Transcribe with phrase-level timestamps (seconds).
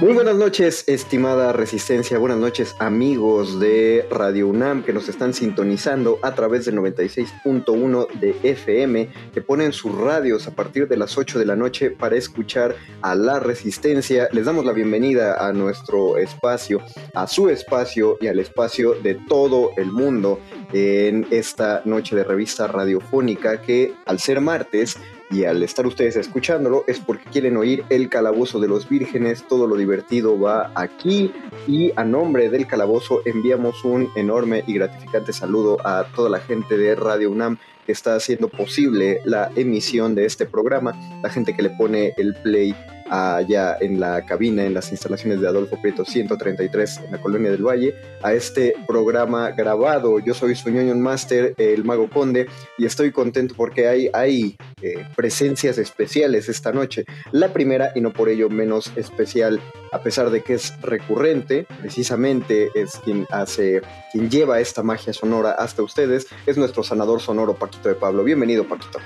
[0.00, 2.18] Muy buenas noches, estimada Resistencia.
[2.18, 8.36] Buenas noches, amigos de Radio UNAM que nos están sintonizando a través del 96.1 de
[8.42, 12.74] FM, que ponen sus radios a partir de las 8 de la noche para escuchar
[13.02, 14.28] a la Resistencia.
[14.32, 16.82] Les damos la bienvenida a nuestro espacio,
[17.14, 20.40] a su espacio y al espacio de todo el mundo
[20.72, 24.98] en esta noche de revista radiofónica que al ser martes
[25.34, 29.66] y al estar ustedes escuchándolo es porque quieren oír el calabozo de los vírgenes, todo
[29.66, 31.32] lo divertido va aquí
[31.66, 36.76] y a nombre del calabozo enviamos un enorme y gratificante saludo a toda la gente
[36.76, 41.62] de Radio UNAM que está haciendo posible la emisión de este programa, la gente que
[41.62, 42.74] le pone el play
[43.14, 47.66] allá en la cabina, en las instalaciones de Adolfo Prieto 133 en la Colonia del
[47.66, 50.18] Valle, a este programa grabado.
[50.18, 52.46] Yo soy su master, el Mago Conde,
[52.78, 57.04] y estoy contento porque hay, hay eh, presencias especiales esta noche.
[57.32, 59.60] La primera, y no por ello menos especial,
[59.92, 63.82] a pesar de que es recurrente, precisamente es quien hace,
[64.12, 68.24] quien lleva esta magia sonora hasta ustedes, es nuestro sanador sonoro Paquito de Pablo.
[68.24, 68.98] Bienvenido, Paquito.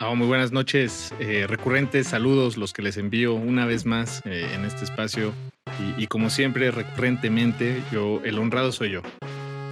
[0.00, 4.50] Ah, muy buenas noches, eh, recurrentes saludos los que les envío una vez más eh,
[4.52, 5.32] en este espacio
[5.96, 9.02] y, como siempre recurrentemente yo el honrado soy yo.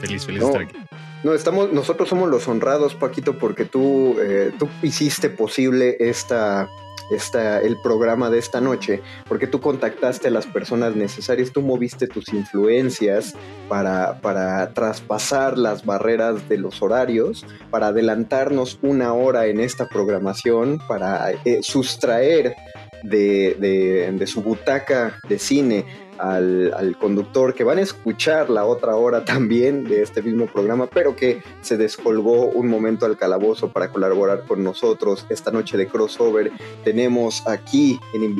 [0.00, 0.76] Feliz, feliz de estar aquí.
[1.24, 6.68] No, estamos, nosotros somos los honrados, Paquito, porque tú, eh, tú hiciste posible esta,
[7.12, 12.08] esta, el programa de esta noche, porque tú contactaste a las personas necesarias, tú moviste
[12.08, 13.34] tus influencias
[13.68, 20.80] para, para traspasar las barreras de los horarios, para adelantarnos una hora en esta programación,
[20.88, 22.56] para eh, sustraer
[23.04, 25.84] de, de, de su butaca de cine
[26.22, 31.16] al, conductor que van a escuchar la otra hora también de este mismo programa, pero
[31.16, 36.52] que se descolgó un momento al calabozo para colaborar con nosotros esta noche de crossover.
[36.84, 37.98] Tenemos aquí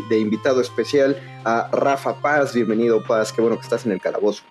[0.09, 2.55] de invitado especial a Rafa Paz.
[2.55, 4.45] Bienvenido Paz, qué bueno que estás en el calabozo.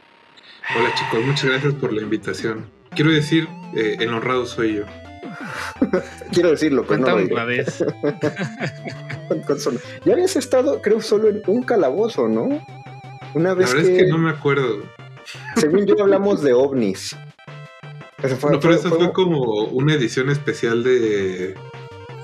[0.78, 2.70] Hola chicos, muchas gracias por la invitación.
[2.92, 4.84] Quiero decir, eh, el honrado soy yo.
[6.34, 7.80] Quiero decirlo, pero no vez.
[10.06, 12.62] ya habías estado, creo, solo en un calabozo, ¿no?
[13.34, 14.84] Una vez La verdad es que no me acuerdo.
[15.56, 17.16] Según yo hablamos de ovnis.
[18.22, 21.56] no, pero eso fue, como una edición especial de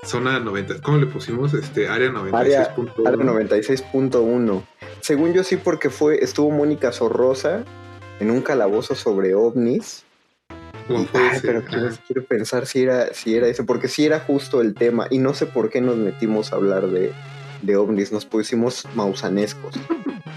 [0.04, 0.82] zona 90.
[0.82, 1.54] ¿Cómo le pusimos?
[1.54, 2.36] Este, área 96.1.
[2.36, 4.64] Área, 96.1.
[5.02, 7.64] Según yo sí, porque fue, estuvo Mónica Sorrosa
[8.20, 10.04] en un calabozo sobre ovnis.
[11.42, 15.20] pero quiero, pensar si era, si era eso, porque si era justo el tema, y
[15.20, 17.12] no sé por qué nos metimos a hablar de,
[17.62, 19.76] de ovnis, nos pusimos mausanescos.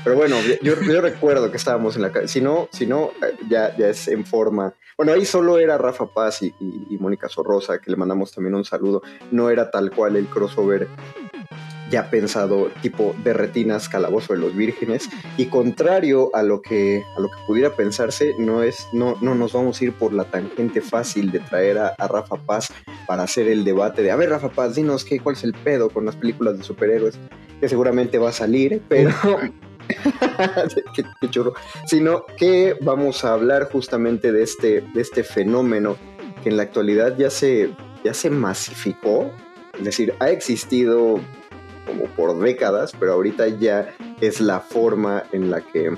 [0.04, 2.28] Pero bueno, yo, recuerdo que estábamos en la calle.
[2.28, 3.10] Si no, si no
[3.48, 4.74] ya, ya es en forma.
[4.96, 6.52] Bueno, ahí solo era Rafa Paz y,
[6.98, 9.02] Mónica Sorrosa, que le mandamos también un saludo.
[9.30, 10.88] No era tal cual el crossover
[11.90, 17.20] ya pensado tipo de retinas Calabozo de los Vírgenes y contrario a lo que a
[17.20, 20.80] lo que pudiera pensarse no es no no nos vamos a ir por la tangente
[20.80, 22.72] fácil de traer a, Rafa Paz
[23.06, 25.90] para hacer el debate de a ver Rafa Paz dinos qué cuál es el pedo
[25.90, 27.18] con las películas de superhéroes
[27.60, 29.10] que seguramente va a salir pero
[30.94, 31.04] qué,
[31.86, 35.96] sino que vamos a hablar justamente de este de este fenómeno
[36.42, 39.30] que en la actualidad ya se ya se masificó
[39.80, 41.20] es decir, ha existido
[41.86, 45.90] como por décadas, pero ahorita ya es la forma en la que,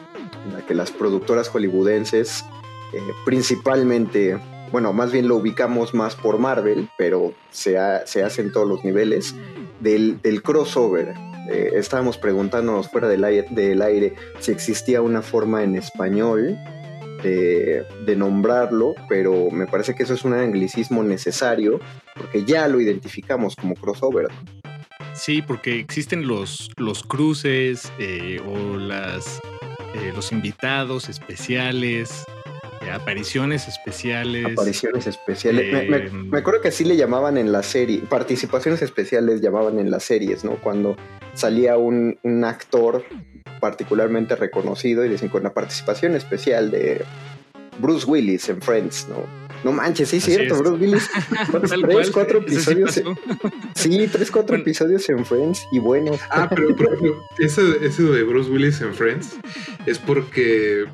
[0.52, 2.44] la que las productoras hollywoodenses,
[2.92, 4.38] eh, principalmente,
[4.70, 8.84] bueno, más bien lo ubicamos más por Marvel, pero se, se hace en todos los
[8.84, 9.34] niveles,
[9.80, 11.14] del, crossover.
[11.50, 16.58] Eh, estábamos preguntándonos fuera del aire, si existía una forma en español
[17.22, 21.80] de, nombrarlo, pero me parece que eso es un anglicismo necesario
[22.14, 24.28] porque ya lo identificamos como crossover.
[25.14, 29.40] Sí, porque existen los, los cruces eh, o las,
[29.94, 32.24] eh, los invitados especiales,
[32.90, 34.46] apariciones especiales.
[34.46, 36.12] Apariciones especiales.
[36.12, 40.44] Me, acuerdo que así le llamaban en la serie, participaciones especiales llamaban en las series,
[40.44, 40.56] ¿no?
[40.56, 40.96] Cuando
[41.34, 43.04] salía un, un actor
[43.60, 47.04] particularmente reconocido y dicen con la participación especial de
[47.78, 49.42] Bruce Willis en Friends, ¿no?
[49.64, 51.08] No manches, sí, es cierto, Bruce Willis.
[51.86, 53.00] tres, cuatro episodios.
[53.74, 56.18] Sí, tres, cuatro episodios en Friends y bueno.
[56.30, 59.36] Ah, pero por ejemplo, ese, de Bruce Willis en Friends
[59.86, 60.86] es porque.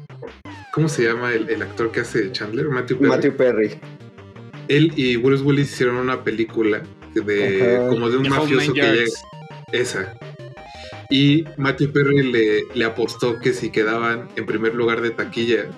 [0.78, 2.68] ¿Cómo se llama el, actor que hace Chandler?
[2.68, 3.08] Matthew Perry.
[3.08, 3.80] Matthew Perry.
[4.68, 6.84] Él y Bruce Willis hicieron una película
[7.14, 9.10] de como de un mafioso que llega.
[9.72, 10.16] Esa.
[11.10, 15.68] Y Matthew Perry le, le apostó que si quedaban en primer lugar de taquilla,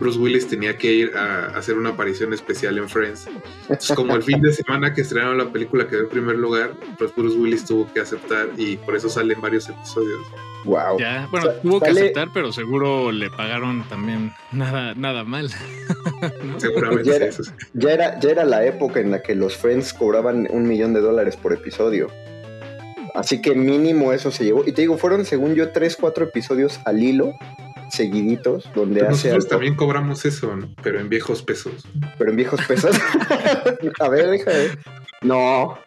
[0.00, 3.28] Bruce Willis tenía que ir a, hacer una aparición especial en Friends.
[3.68, 7.14] Entonces, como el fin de semana que estrenaron la película quedó en primer lugar, pues
[7.14, 10.18] Bruce Willis tuvo que aceptar y por eso salen varios episodios.
[10.64, 10.98] Wow.
[10.98, 15.50] Ya, bueno, tuvo que aceptar, pero seguro le pagaron también nada, nada mal.
[16.56, 17.42] Seguramente ya era, eso
[17.74, 21.00] ya era, ya era la época en la que los Friends cobraban un millón de
[21.00, 22.08] dólares por episodio.
[23.14, 24.64] Así que mínimo eso se llevó.
[24.66, 27.34] Y te digo, fueron según yo tres, cuatro episodios al hilo
[27.90, 30.68] seguiditos donde hace nosotros también cobramos eso, ¿no?
[30.82, 31.86] Pero en viejos pesos.
[32.18, 32.96] Pero en viejos pesos.
[34.00, 34.78] a ver, deja de...
[35.22, 35.78] No.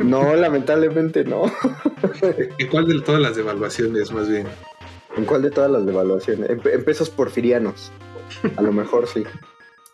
[0.00, 1.44] No, lamentablemente no.
[2.58, 4.46] ¿En cuál de todas las devaluaciones, más bien?
[5.16, 6.48] ¿En cuál de todas las devaluaciones?
[6.50, 7.90] en pesos porfirianos.
[8.56, 9.24] A lo mejor sí.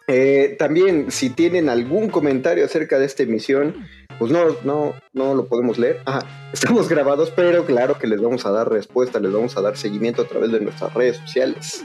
[0.08, 3.86] Eh, también, si tienen algún comentario acerca de esta emisión,
[4.18, 6.02] pues no, no, no lo podemos leer.
[6.52, 10.22] estamos grabados, pero claro que les vamos a dar respuesta, les vamos a dar seguimiento
[10.22, 11.84] a través de nuestras redes sociales.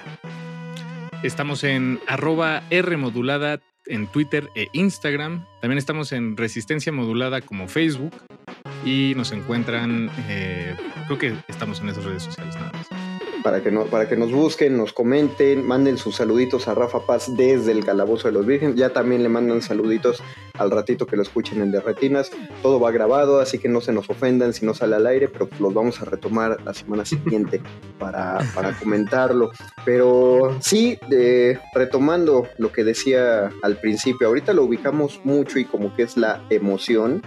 [1.23, 5.45] Estamos en arroba R modulada en Twitter e Instagram.
[5.61, 8.13] También estamos en Resistencia Modulada como Facebook.
[8.85, 10.75] Y nos encuentran, eh,
[11.05, 13.00] creo que estamos en esas redes sociales nada más
[13.43, 17.35] para que, no, para que nos busquen, nos comenten, manden sus saluditos a Rafa Paz
[17.35, 18.75] desde el Calabozo de los Vírgenes.
[18.75, 20.21] Ya también le mandan saluditos
[20.57, 22.31] al ratito que lo escuchen en Derretinas.
[22.61, 25.49] Todo va grabado, así que no se nos ofendan si no sale al aire, pero
[25.59, 27.61] los vamos a retomar la semana siguiente
[27.99, 29.51] para, para comentarlo.
[29.85, 30.97] Pero sí,
[31.73, 36.43] retomando lo que decía al principio, ahorita lo ubicamos mucho y como que es la
[36.49, 37.21] emoción.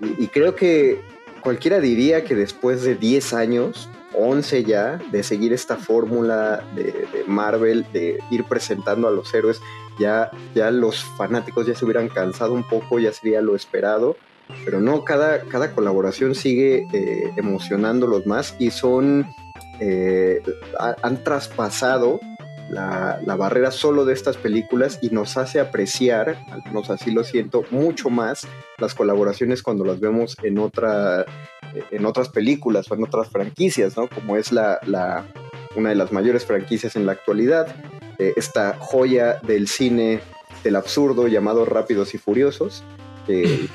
[0.00, 1.00] Y, y creo que
[1.40, 7.86] cualquiera diría que después de 10 años 11 ya de seguir esta fórmula de, Marvel,
[7.92, 9.60] de ir presentando a los héroes,
[9.98, 14.16] ya, ya los fanáticos ya se hubieran cansado un poco, ya sería lo esperado,
[14.64, 19.26] pero no, cada, cada colaboración sigue eh, emocionándolos más y son,
[19.80, 20.42] eh,
[21.02, 22.20] han traspasado
[22.74, 27.24] la, la, barrera solo de estas películas y nos hace apreciar, al menos así lo
[27.24, 28.46] siento, mucho más
[28.78, 31.24] las colaboraciones cuando las vemos en otra
[31.90, 34.08] en otras películas o en otras franquicias, ¿no?
[34.08, 35.24] Como es la, la
[35.74, 37.74] una de las mayores franquicias en la actualidad,
[38.18, 40.20] eh, esta joya del cine
[40.62, 42.84] del absurdo llamado Rápidos y Furiosos,
[43.26, 43.68] que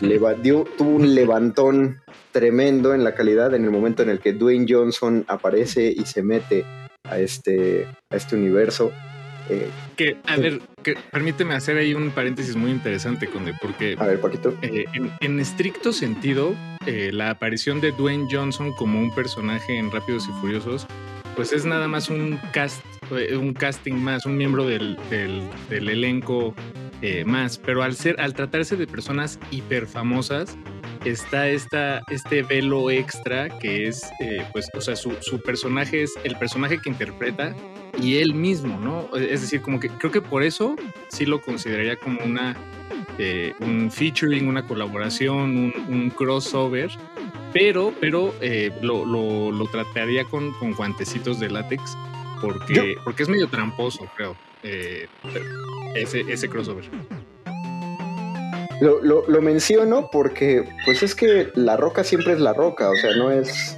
[0.78, 2.02] tuvo un levantón
[2.32, 6.22] tremendo en la calidad en el momento en el que Dwayne Johnson aparece y se
[6.22, 6.66] mete
[7.10, 8.92] a este, a este universo.
[9.50, 13.96] Eh, que, a ver, que, permíteme hacer ahí un paréntesis muy interesante, Conde, porque.
[13.98, 14.56] A ver, Paquito.
[14.62, 14.86] Eh,
[15.22, 20.32] en, estricto sentido, eh, la aparición de Dwayne Johnson como un personaje en Rápidos y
[20.40, 20.86] Furiosos,
[21.36, 26.54] pues es nada más un cast, un casting más, un miembro del, del, elenco
[27.26, 27.58] más.
[27.58, 30.58] Pero al ser, al tratarse de personas hiper famosas,
[31.06, 34.02] está esta, este velo extra que es,
[34.52, 37.56] pues, o sea, su, su personaje es el personaje que interpreta
[38.02, 39.16] y él mismo, ¿no?
[39.18, 40.76] Es decir, como que creo que por eso
[41.10, 42.56] sí lo consideraría como una
[43.18, 46.90] eh, un featuring, una colaboración, un, crossover,
[47.52, 51.98] pero, pero eh, lo, lo, trataría con, con, guantecitos de látex
[52.42, 55.08] porque, porque es medio tramposo, creo, eh,
[55.96, 56.90] ese, ese crossover.
[58.82, 62.96] Lo, lo, lo, menciono porque, pues es que la roca siempre es la roca, o
[62.96, 63.78] sea, no es.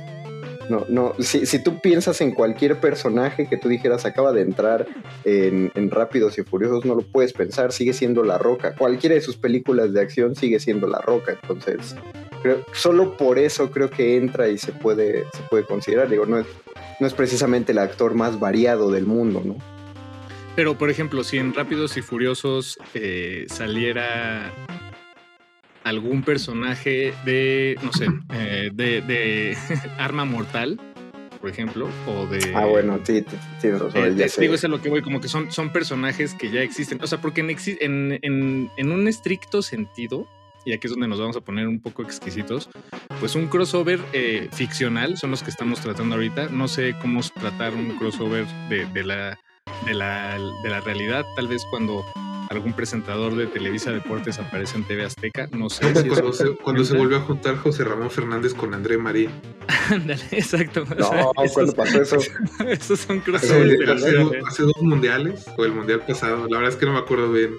[0.70, 4.88] No, no, si, si tú piensas en cualquier personaje que tú dijeras acaba de entrar
[5.26, 8.76] en, en, Rápidos y Furiosos, no lo puedes pensar, sigue siendo la roca.
[8.76, 11.96] Cualquiera de sus películas de acción sigue siendo la roca, entonces
[12.74, 16.10] solo por eso creo que entra y se puede, se puede considerar.
[16.10, 16.48] Digo, no es,
[17.00, 19.58] no es precisamente el actor más variado del mundo, ¿no?
[20.56, 24.52] Pero, por ejemplo, si en Rápidos y Furiosos eh, saliera
[25.84, 29.58] algún personaje de, no sé, eh, de,
[29.98, 30.80] Arma Mortal,
[31.40, 32.54] por ejemplo, o de...
[32.56, 33.26] Ah, bueno, sí,
[33.60, 34.20] tienes razón.
[34.20, 37.00] Eh, digo, es a lo que voy, como que son, son personajes que ya existen.
[37.02, 40.28] O sea, porque en, en, en un estricto sentido,
[40.66, 42.70] y aquí es donde nos vamos a poner un poco exquisitos,
[43.20, 46.50] pues un crossover eh, ficcional son los que estamos tratando ahorita.
[46.50, 49.40] No sé cómo tratar un crossover de, de, la,
[49.86, 52.06] de, la, de la realidad, tal vez cuando
[52.52, 55.88] algún presentador de Televisa Deportes aparece en TV Azteca, no sé.
[55.96, 59.30] Si cuando, se, cuando se, volvió a juntar José Ramón Fernández con André Marín.
[59.90, 60.84] Ándale, exacto.
[60.98, 62.18] No, cuando pasó eso.
[62.68, 63.90] esos son crossovers.
[63.90, 67.32] Hace, hace, dos mundiales, o el mundial pasado, la verdad es que no me acuerdo
[67.32, 67.56] bien,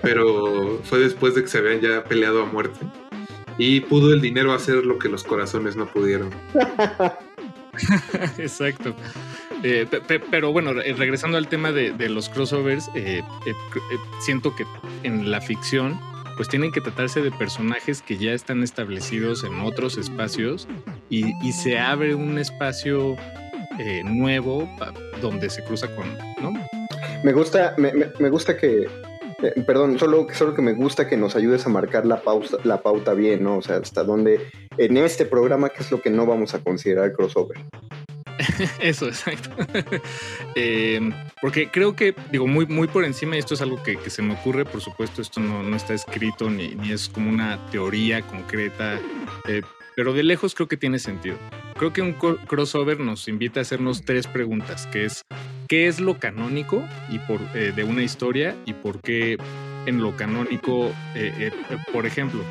[0.00, 2.78] pero fue después de que se habían ya peleado a muerte.
[3.58, 6.30] Y pudo el dinero hacer lo que los corazones no pudieron.
[8.38, 8.94] Exacto.
[9.62, 9.86] Eh,
[10.30, 13.52] pero bueno, regresando al tema de, los crossovers, eh, eh,
[14.20, 14.64] siento que
[15.02, 15.98] en la ficción
[16.36, 20.66] pues tienen que tratarse de personajes que ya están establecidos en otros espacios
[21.10, 23.16] y, se abre un espacio
[24.04, 24.68] nuevo
[25.20, 26.06] donde se cruza con,
[26.40, 26.52] ¿no?
[27.24, 28.88] Me gusta, me, gusta que,
[29.66, 33.12] perdón, solo, solo que me gusta que nos ayudes a marcar la pauta, la pauta
[33.12, 33.58] bien, ¿no?
[33.58, 34.40] O sea, hasta dónde,
[34.78, 37.58] en este programa, ¿qué es lo que no vamos a considerar crossover?
[38.80, 39.50] Eso, exacto.
[40.54, 44.22] Em, porque creo que, digo, muy, muy por encima, y esto es algo que, se
[44.22, 48.98] me ocurre, por supuesto, esto no, está escrito ni, ni, es como una teoría concreta,
[49.48, 49.62] eh,
[49.96, 51.36] pero de lejos creo que tiene sentido.
[51.76, 55.22] Creo que un crossover nos invita a hacernos tres preguntas, que es,
[55.68, 57.20] ¿qué es lo canónico y
[57.54, 59.38] eh, de una historia y por qué
[59.86, 61.50] en lo canónico, eh,
[61.92, 62.44] por ejemplo,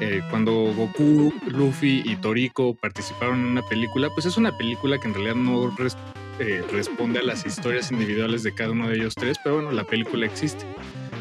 [0.00, 5.08] eh, cuando Goku, Luffy y Toriko participaron en una película, pues es una película que
[5.08, 5.74] en realidad no
[6.38, 9.84] eh, responde a las historias individuales de cada uno de ellos tres, pero bueno, la
[9.84, 10.64] película existe.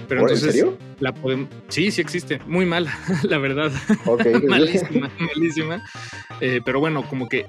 [0.08, 0.78] Pero entonces, ¿En serio?
[1.00, 1.50] La podemos...
[1.68, 2.40] Sí, sí existe.
[2.48, 3.72] Muy mala, la verdad.
[4.48, 5.84] malísima, malísima.
[6.40, 7.46] Eh, pero bueno, como que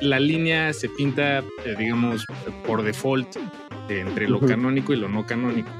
[0.00, 1.44] la línea se pinta,
[1.78, 2.24] digamos,
[2.66, 3.36] por default
[3.90, 5.70] entre lo canónico y lo no canónico.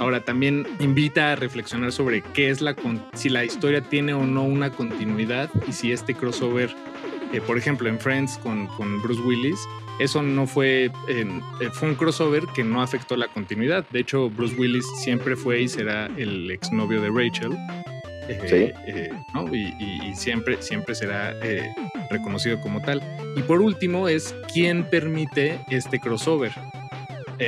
[0.00, 2.74] Ahora también invita a reflexionar sobre qué es la
[3.12, 6.74] si la historia tiene o no una continuidad y si este crossover,
[7.34, 9.60] eh, por ejemplo, en Friends con, con Bruce Willis,
[9.98, 11.26] eso no fue, eh,
[11.72, 13.84] fue un crossover que no afectó la continuidad.
[13.90, 17.54] De hecho, Bruce Willis siempre fue y será el exnovio de Rachel.
[18.26, 19.54] Eh, ¿no?
[19.54, 21.34] y, y, siempre, siempre será
[22.08, 23.02] reconocido como tal.
[23.36, 26.52] Y por último es quién permite este crossover.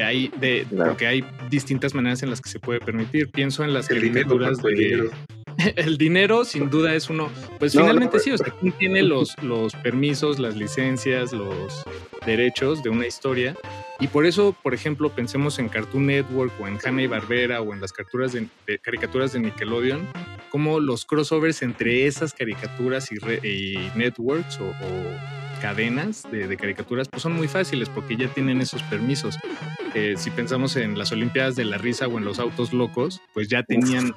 [0.01, 3.31] Hay de, Porque hay distintas maneras en las que se puede permitir.
[3.31, 5.11] Pienso en las el caricaturas de...
[5.77, 9.75] El dinero sin duda es uno, pues finalmente sí, o sea, ¿quién tiene los, los
[9.75, 11.85] permisos, las licencias, los
[12.25, 13.55] derechos de una historia?
[14.01, 17.73] Y por eso, por ejemplo, pensemos en Cartoon Network o en Hanna y Barbera o
[17.73, 20.09] en las caricaturas de, caricaturas de Nickelodeon,
[20.51, 24.75] como los crossovers entre esas caricaturas y, y networks o
[25.63, 29.39] cadenas de, caricaturas, pues son muy fáciles porque ya tienen esos permisos.
[29.95, 33.49] Eh, si pensamos en las Olimpiadas de la Risa o en los Autos Locos, pues
[33.49, 34.13] ya tenían...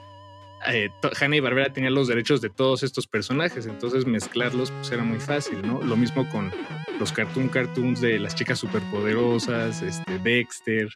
[0.67, 0.89] Eh,
[1.21, 5.19] Hanna y Barbera tenían los derechos de todos estos personajes, entonces mezclarlos pues era muy
[5.19, 5.79] fácil, ¿no?
[5.83, 6.51] Lo mismo con
[6.99, 10.89] los cartoon cartoons de las chicas superpoderosas, este, Dexter,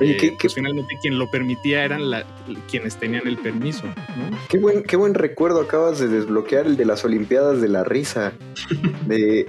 [0.00, 2.02] Oye, eh, pues finalmente quien lo permitía eran
[2.68, 3.86] quienes tenían el permiso.
[3.86, 4.38] ¿no?
[4.48, 8.32] Qué buen, qué buen recuerdo acabas de desbloquear el de las Olimpiadas de la risa.
[9.06, 9.46] De,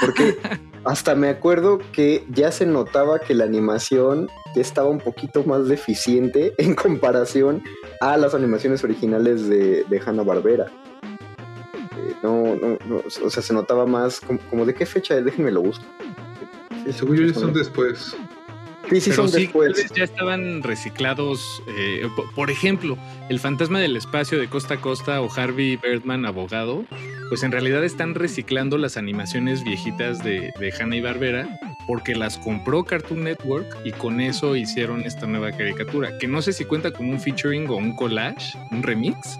[0.00, 0.36] porque
[0.84, 6.54] hasta me acuerdo que ya se notaba que la animación estaba un poquito más deficiente
[6.58, 7.62] en comparación
[8.00, 10.66] a las animaciones originales de, de Hanna Barbera.
[11.74, 15.62] Eh, no, no, no, o sea, se notaba más como, de qué fecha, déjenme lo
[15.62, 15.84] busco.
[16.90, 18.16] Según yo, son después.
[18.90, 19.90] Sí, sí, son después.
[19.94, 21.62] ya estaban reciclados.
[21.68, 22.96] Eh, por ejemplo,
[23.28, 26.84] el fantasma del espacio de Costa a Costa o Harvey Birdman, abogado,
[27.28, 32.36] pues en realidad están reciclando las animaciones viejitas de, de Hanna y Barbera porque las
[32.38, 36.90] compró Cartoon Network y con eso hicieron esta nueva caricatura, que no sé si cuenta
[36.90, 39.38] como un featuring o un collage, un remix,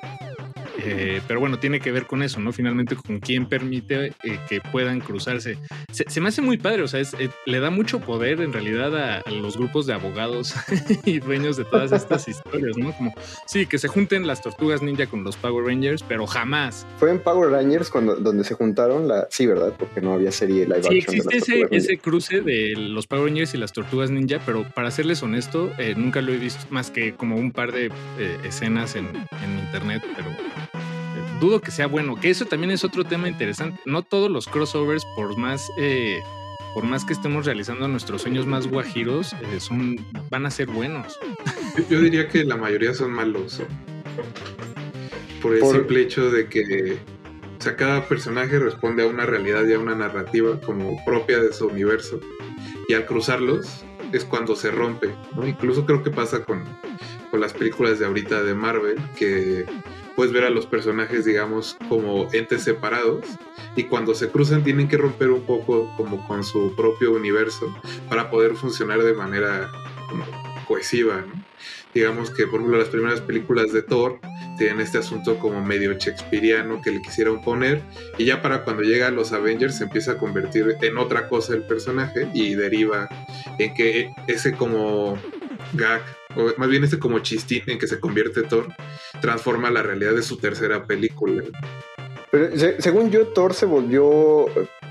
[0.78, 2.52] Eh, pero bueno, tiene que ver con eso, ¿no?
[2.52, 5.58] Finalmente, con quién permite eh, que puedan cruzarse.
[5.90, 9.30] Se, me hace muy padre, o sea, eh, le da mucho poder en realidad a,
[9.30, 10.54] los grupos de abogados
[11.04, 12.92] y dueños de todas estas historias, ¿no?
[12.96, 13.14] Como,
[13.46, 16.86] sí, que se junten las tortugas ninja con los Power Rangers, pero jamás.
[16.98, 19.72] Fue en Power Rangers cuando, donde se juntaron, la, sí, ¿verdad?
[19.78, 23.58] Porque no había serie live sí, existe ese, ese, cruce de los Power Rangers y
[23.58, 27.52] las tortugas ninja, pero para serles honesto, nunca lo he visto más que como un
[27.52, 27.90] par de
[28.44, 30.30] escenas en, en internet, pero
[31.40, 33.80] dudo que sea bueno, que eso también es otro tema interesante.
[33.84, 36.20] No todos los crossovers, por más, eh,
[36.74, 39.96] por más que estemos realizando nuestros sueños más guajiros, eh, son,
[40.30, 41.18] van a ser buenos.
[41.90, 43.62] Yo diría que la mayoría son malos.
[45.42, 46.98] Por el simple hecho de que
[47.58, 51.52] o sea, cada personaje responde a una realidad y a una narrativa como propia de
[51.52, 52.20] su universo.
[52.88, 55.14] Y al cruzarlos es cuando se rompe.
[55.44, 56.64] Incluso creo que pasa con,
[57.30, 59.64] con las películas de ahorita de Marvel, que
[60.16, 63.24] puedes ver a los personajes, digamos, como entes separados
[63.76, 67.72] y cuando se cruzan tienen que romper un poco como con su propio universo
[68.08, 69.70] para poder funcionar de manera
[70.66, 71.24] cohesiva.
[71.94, 74.18] Digamos que, por ejemplo, las primeras películas de Thor
[74.58, 77.82] tienen este asunto como medio shakespeariano que le quisieron poner
[78.18, 81.54] y ya para cuando llega a los Avengers se empieza a convertir en otra cosa
[81.54, 83.08] el personaje y deriva
[83.58, 85.18] en que ese como
[85.74, 86.02] gag
[86.36, 88.68] o más bien este como chistín en que se convierte Thor,
[89.20, 91.42] transforma la realidad de su tercera película.
[92.30, 94.46] Pero según yo, Thor se volvió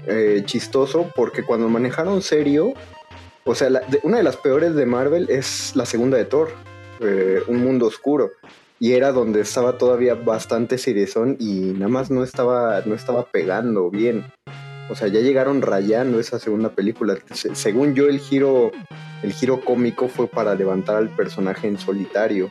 [0.07, 2.73] eh, chistoso porque cuando manejaron serio,
[3.43, 3.69] o sea,
[4.03, 6.49] una de las peores de Marvel es la segunda de Thor,
[6.99, 8.31] eh, Un Mundo Oscuro.
[8.77, 13.89] Y era donde estaba todavía bastante seriezón y nada más no estaba, no estaba pegando
[13.89, 14.25] bien.
[14.89, 17.17] O sea, ya llegaron rayando esa segunda película.
[17.31, 18.71] según yo, el giro,
[19.23, 22.49] el giro cómico fue para levantar al personaje en solitario.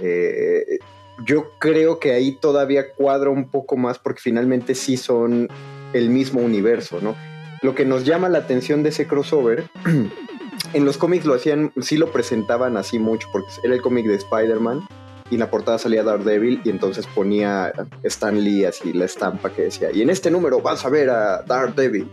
[0.00, 0.78] Eh,
[1.24, 5.48] yo creo que ahí todavía cuadra un poco más porque finalmente sí son
[5.92, 7.14] el mismo universo, ¿no?
[7.62, 9.68] Lo que nos llama la atención de ese crossover,
[10.72, 14.14] en los cómics lo hacían, sí lo presentaban así mucho, porque era el cómic de
[14.14, 14.86] Spider-Man,
[15.30, 17.72] y en la portada salía Daredevil y entonces ponía
[18.02, 21.42] Stan Lee así la estampa que decía, y en este número vas a ver a
[21.42, 22.10] Daredevil.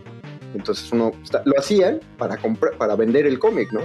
[0.54, 1.12] Entonces uno
[1.44, 3.82] lo hacían para comprar, para vender el cómic, ¿no?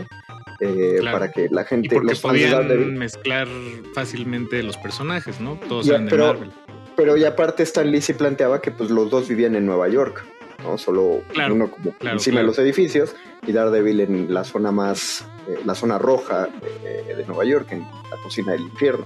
[0.62, 3.48] Eh, para que la gente y porque podían mezclar
[3.94, 5.60] fácilmente los personajes, ¿no?
[5.68, 6.52] Todos eran de pero, Marvel.
[6.96, 10.24] Pero y aparte Stan Lee se planteaba que pues los dos vivían en Nueva York,
[10.64, 10.78] ¿no?
[10.78, 11.22] Solo
[11.52, 15.98] uno como encima de los edificios y Daredevil en la zona más, eh, la zona
[15.98, 16.48] roja
[16.84, 19.06] eh, de Nueva York, en la cocina del infierno.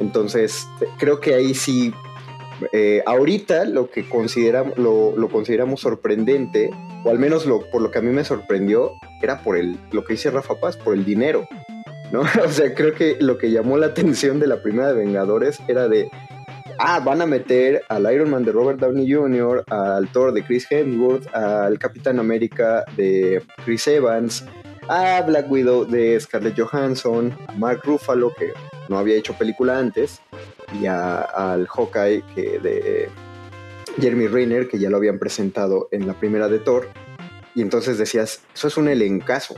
[0.00, 0.66] Entonces,
[0.98, 1.92] creo que ahí sí,
[2.72, 6.70] eh, ahorita lo que consideramos, lo, consideramos sorprendente,
[7.04, 10.04] o al menos lo, por lo que a mí me sorprendió, era por el, lo
[10.04, 11.46] que dice Rafa Paz, por el dinero.
[12.12, 12.22] ¿no?
[12.44, 15.88] O sea, creo que lo que llamó la atención de la primera de Vengadores era
[15.88, 16.10] de,
[16.78, 20.66] ah, van a meter al Iron Man de Robert Downey Jr., al Thor de Chris
[20.70, 24.44] Hemsworth, al Capitán América de Chris Evans,
[24.88, 28.52] a Black Widow de Scarlett Johansson, a Mark Ruffalo, que
[28.88, 30.20] no había hecho película antes,
[30.80, 33.08] y al Hawkeye que de
[34.00, 36.88] Jeremy Renner, que ya lo habían presentado en la primera de Thor.
[37.54, 39.54] Y entonces decías, eso es un elencazo.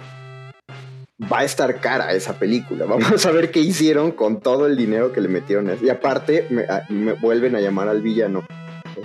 [1.21, 2.85] Va a estar cara esa película.
[2.89, 5.71] Vamos a ver qué hicieron con todo el dinero que le metieron.
[5.83, 8.47] Y aparte, me, vuelven a llamar al villano,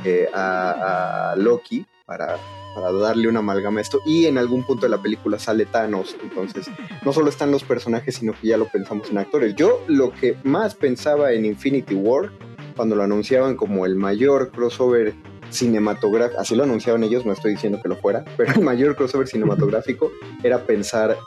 [0.04, 2.38] eh, a Loki, para
[2.74, 4.00] para darle una amalgama a esto.
[4.06, 6.16] Y en algún punto de la película sale Thanos.
[6.22, 6.70] Entonces,
[7.04, 9.56] no solo están los personajes, sino que ya lo pensamos en actores.
[9.56, 12.32] Yo lo que más pensaba en Infinity War,
[12.76, 15.14] cuando lo anunciaban como el mayor crossover
[15.50, 19.28] cinematográfico, así lo anunciaban ellos, no estoy diciendo que lo fuera, pero el mayor crossover
[19.28, 21.18] cinematográfico era pensar,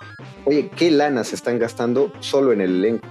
[0.46, 3.06] oye, ¿qué lana se están gastando solo en el elenco?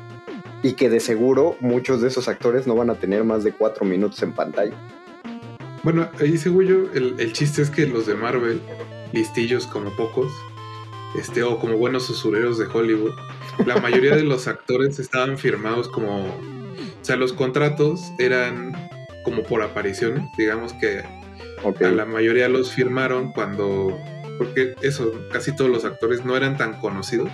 [0.64, 3.86] Y que de seguro muchos de esos actores no van a tener más de cuatro
[3.86, 4.74] minutos en pantalla.
[5.84, 8.60] Bueno, ahí según yo, el, chiste es que los de Marvel,
[9.12, 10.32] listillos como pocos,
[11.20, 13.14] este, o como buenos usureros de Hollywood,
[13.68, 16.26] la mayoría de los actores estaban firmados como.
[16.26, 18.74] O sea, los contratos eran
[19.24, 21.04] como por apariciones, digamos que
[21.64, 23.96] a la mayoría los firmaron cuando.
[24.38, 27.32] Porque eso, casi todos los actores no eran tan conocidos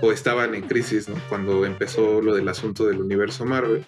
[0.00, 1.16] o estaban en crisis, ¿no?
[1.28, 3.84] Cuando empezó lo del asunto del universo Marvel.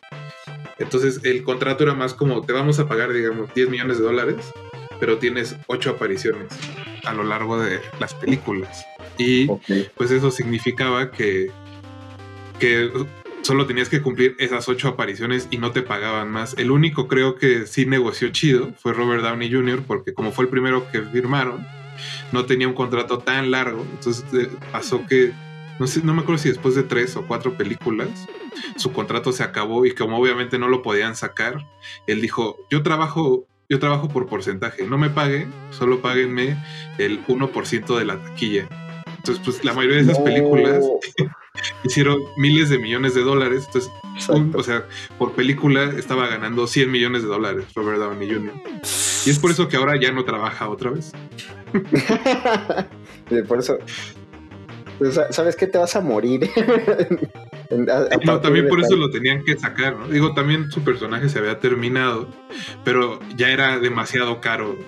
[0.78, 4.36] Entonces el contrato era más como te vamos a pagar, digamos, 10 millones de dólares,
[5.00, 6.52] pero tienes 8 apariciones
[7.04, 8.86] a lo largo de las películas.
[9.18, 9.46] Y
[9.96, 11.50] pues eso significaba que,
[12.58, 12.90] que
[13.42, 16.54] solo tenías que cumplir esas 8 apariciones y no te pagaban más.
[16.58, 20.50] El único creo que sí negoció chido fue Robert Downey Jr., porque como fue el
[20.50, 21.66] primero que firmaron,
[22.34, 23.86] no tenía un contrato tan largo.
[23.92, 25.32] Entonces eh, pasó que
[25.78, 28.08] no sé, no me acuerdo si después de tres o cuatro películas,
[28.76, 31.66] su contrato se acabó y como obviamente no lo podían sacar,
[32.06, 36.56] él dijo, yo trabajo, yo trabajo por porcentaje, no me pague, solo páguenme
[36.98, 38.68] el 1% de la taquilla.
[39.16, 40.84] Entonces, pues la mayoría de esas películas
[41.84, 43.64] hicieron miles de millones de dólares.
[43.66, 43.92] Entonces,
[44.54, 44.86] o sea,
[45.18, 48.54] por película estaba ganando 100 millones de dólares Robert Downey Jr.
[49.26, 51.12] Y es por eso que ahora ya no trabaja otra vez.
[53.48, 53.78] por eso.
[54.98, 55.66] Pues, ¿Sabes qué?
[55.66, 56.48] Te vas a morir.
[58.24, 60.08] no, también por eso lo tenían que sacar, ¿no?
[60.08, 62.28] Digo, también su personaje se había terminado,
[62.84, 64.78] pero ya era demasiado caro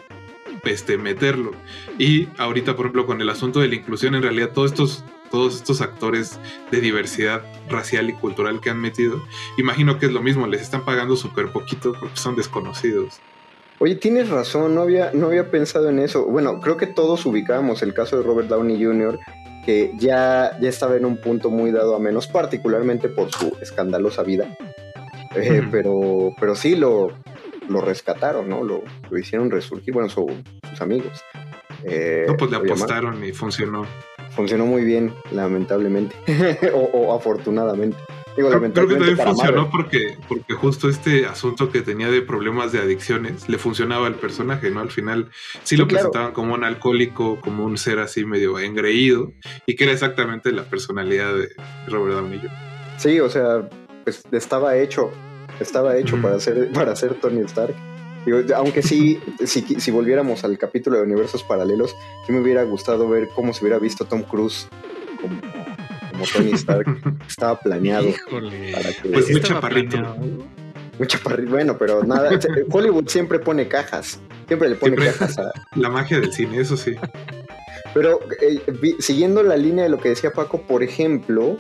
[0.65, 1.53] este, meterlo.
[1.99, 5.57] Y ahorita, por ejemplo, con el asunto de la inclusión, en realidad todos estos, todos
[5.57, 6.39] estos actores
[6.71, 9.23] de diversidad racial y cultural que han metido,
[9.59, 13.21] imagino que es lo mismo, les están pagando súper poquito porque son desconocidos.
[13.79, 16.25] Oye, tienes razón, no había, no había pensado en eso.
[16.25, 19.19] Bueno, creo que todos ubicamos el caso de Robert Downey Jr.,
[19.67, 24.23] que ya, ya estaba en un punto muy dado a menos, particularmente por su escandalosa
[24.23, 24.57] vida.
[25.35, 27.11] Eh, pero, pero sí lo,
[27.69, 28.63] lo rescataron, ¿no?
[28.63, 30.31] Lo, lo hicieron resurgir, bueno, sus
[30.81, 31.23] amigos.
[31.85, 33.87] Eh, no, pues le apostaron y funcionó.
[34.37, 36.15] Funcionó muy bien, lamentablemente,
[36.75, 37.97] o, afortunadamente.
[38.37, 42.71] Digo, creo, creo, que también funcionó porque, porque justo este asunto que tenía de problemas
[42.71, 44.81] de adicciones le funcionaba al personaje, ¿no?
[44.81, 45.31] Al final
[45.63, 49.33] sí, lo presentaban como un alcohólico, como un ser así medio engreído,
[49.65, 51.49] y que era exactamente la personalidad de
[51.89, 52.53] Robert Downey Jr.
[52.99, 53.67] Sí, o sea,
[54.05, 55.11] pues estaba hecho
[55.61, 57.75] estaba hecho para, ser, para ser Tony Stark.
[58.55, 61.95] Aunque sí, si, si volviéramos al capítulo de universos paralelos,
[62.27, 64.69] sí me hubiera gustado ver cómo se hubiera visto Tom Cruise
[65.21, 66.87] como, Tony Stark.
[67.29, 68.09] Estaba planeado.
[68.31, 69.99] Para que, pues muy chaparrito.
[70.99, 71.51] Muy chaparrito.
[71.51, 72.31] Bueno, pero nada.
[72.71, 74.21] Hollywood siempre pone cajas.
[74.47, 75.53] Siempre le pone cajas a.
[75.75, 76.95] La magia del cine, eso sí.
[77.95, 78.61] Pero eh,
[78.99, 81.57] siguiendo la línea de lo que decía Paco, por ejemplo,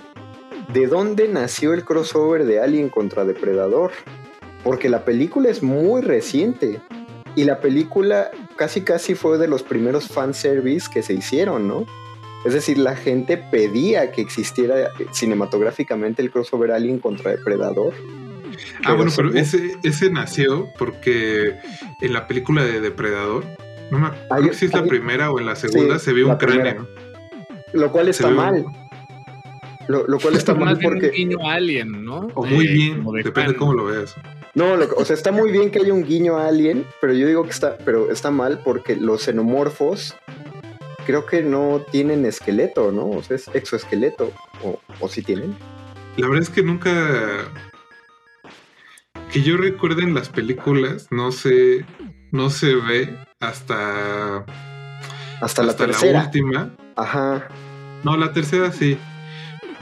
[0.72, 3.92] ¿de dónde nació el crossover de Alien contra Depredador?
[4.66, 6.81] Porque la película es muy reciente
[7.37, 11.87] y la película casi casi fue de los primeros fanservice que se hicieron, ¿no?
[12.44, 17.94] Es decir, la gente pedía que existiera cinematográficamente el crossover Alien contra Depredador.
[18.85, 21.61] Ah, bueno, pero ese, ese nació porque
[22.00, 23.44] en la película de Depredador,
[23.92, 26.88] no me acuerdo si es la primera o en la segunda, se vio un cráneo.
[27.72, 28.66] Lo cual está mal.
[29.88, 31.07] Lo, cual está mal porque.
[31.07, 32.29] Un guiño alien, ¿no?
[32.35, 34.14] O muy bien, depende de cómo lo veas.
[34.55, 37.44] No, o sea, está muy bien que haya un guiño a alien, pero yo digo
[37.44, 40.16] que está, pero está mal porque los xenomorfos
[41.07, 43.09] creo que no tienen esqueleto, ¿no?
[43.11, 44.33] O sea, es exoesqueleto.
[44.62, 45.57] O, o sí tienen.
[46.16, 46.90] La verdad es que nunca.
[49.33, 51.85] Que yo recuerde en las películas, no se,
[52.33, 54.44] no se ve hasta.
[55.40, 56.20] Hasta, la tercera.
[56.20, 56.75] La última.
[56.96, 57.49] Ajá.
[58.03, 58.99] No, la tercera sí.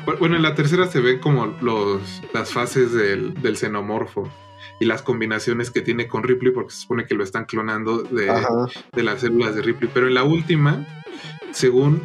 [0.04, 4.28] Bueno, en la tercera se ven como los, las fases del, xenomorfo
[4.80, 8.26] y las combinaciones que tiene con Ripley, porque se supone que lo están clonando de,
[9.02, 9.90] las células de Ripley.
[9.92, 10.86] Pero en la última,
[11.52, 12.02] según,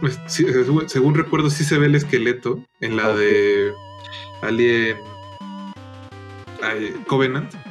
[0.00, 3.72] pues, según recuerdo, sí se ve el esqueleto en la de
[4.42, 4.96] Alien
[7.06, 7.65] Covenant.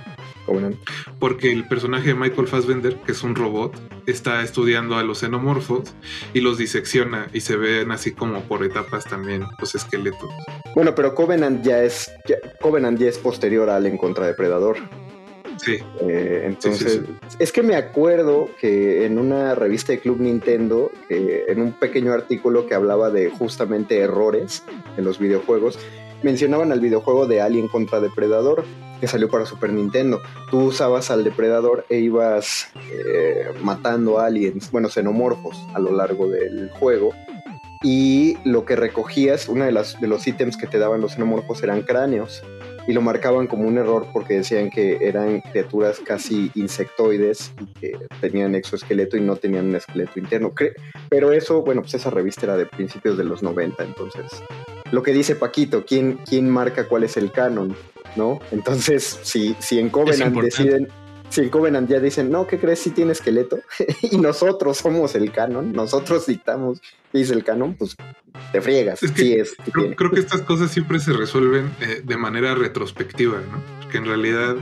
[1.20, 3.74] Porque el personaje de Michael Fassbender, que es un robot,
[4.06, 5.94] está estudiando a los xenomorfos
[6.34, 10.30] y los disecciona y se ven así como por etapas también los esqueletos.
[10.76, 12.12] Bueno, pero Covenant ya es
[12.62, 14.78] Covenant ya es posterior al En contra Depredador.
[15.58, 15.78] Sí.
[16.02, 17.02] Eh, entonces,
[17.40, 22.68] es que me acuerdo que en una revista de Club Nintendo, en un pequeño artículo
[22.68, 24.64] que hablaba de justamente errores
[24.98, 25.80] en los videojuegos,
[26.26, 28.66] mencionaban al videojuego de Alien contra Depredador
[29.00, 30.22] que salió para Super Nintendo.
[30.50, 36.72] Tú usabas al depredador e ibas eh, matando aliens, bueno, xenomorfos a lo largo del
[36.72, 37.12] juego.
[37.84, 41.84] Y lo que recogías, uno de, de los ítems que te daban los xenomorfos eran
[41.84, 42.42] cráneos.
[42.88, 47.98] Y lo marcaban como un error porque decían que eran criaturas casi insectoides y que
[48.22, 50.54] tenían exoesqueleto y no tenían un esqueleto interno.
[51.10, 54.42] Pero eso, bueno, pues esa revista era de principios de los 90, entonces.
[54.91, 57.76] Lo que dice Paquito, ¿quién, quién marca cuál es el canon?
[58.15, 58.39] ¿no?
[58.52, 60.88] Entonces, si, si en Covenant deciden,
[61.30, 62.80] si en Covenant ya dicen, no, ¿qué crees?
[62.80, 63.60] Si tiene esqueleto,
[64.02, 66.82] y nosotros somos el canon, nosotros dictamos
[67.13, 67.95] y es el canon, pues
[68.52, 69.04] te friegas.
[69.04, 73.62] Es creo, que estas cosas siempre se resuelven eh, de manera retrospectiva, ¿no?
[73.82, 74.56] Porque en realidad,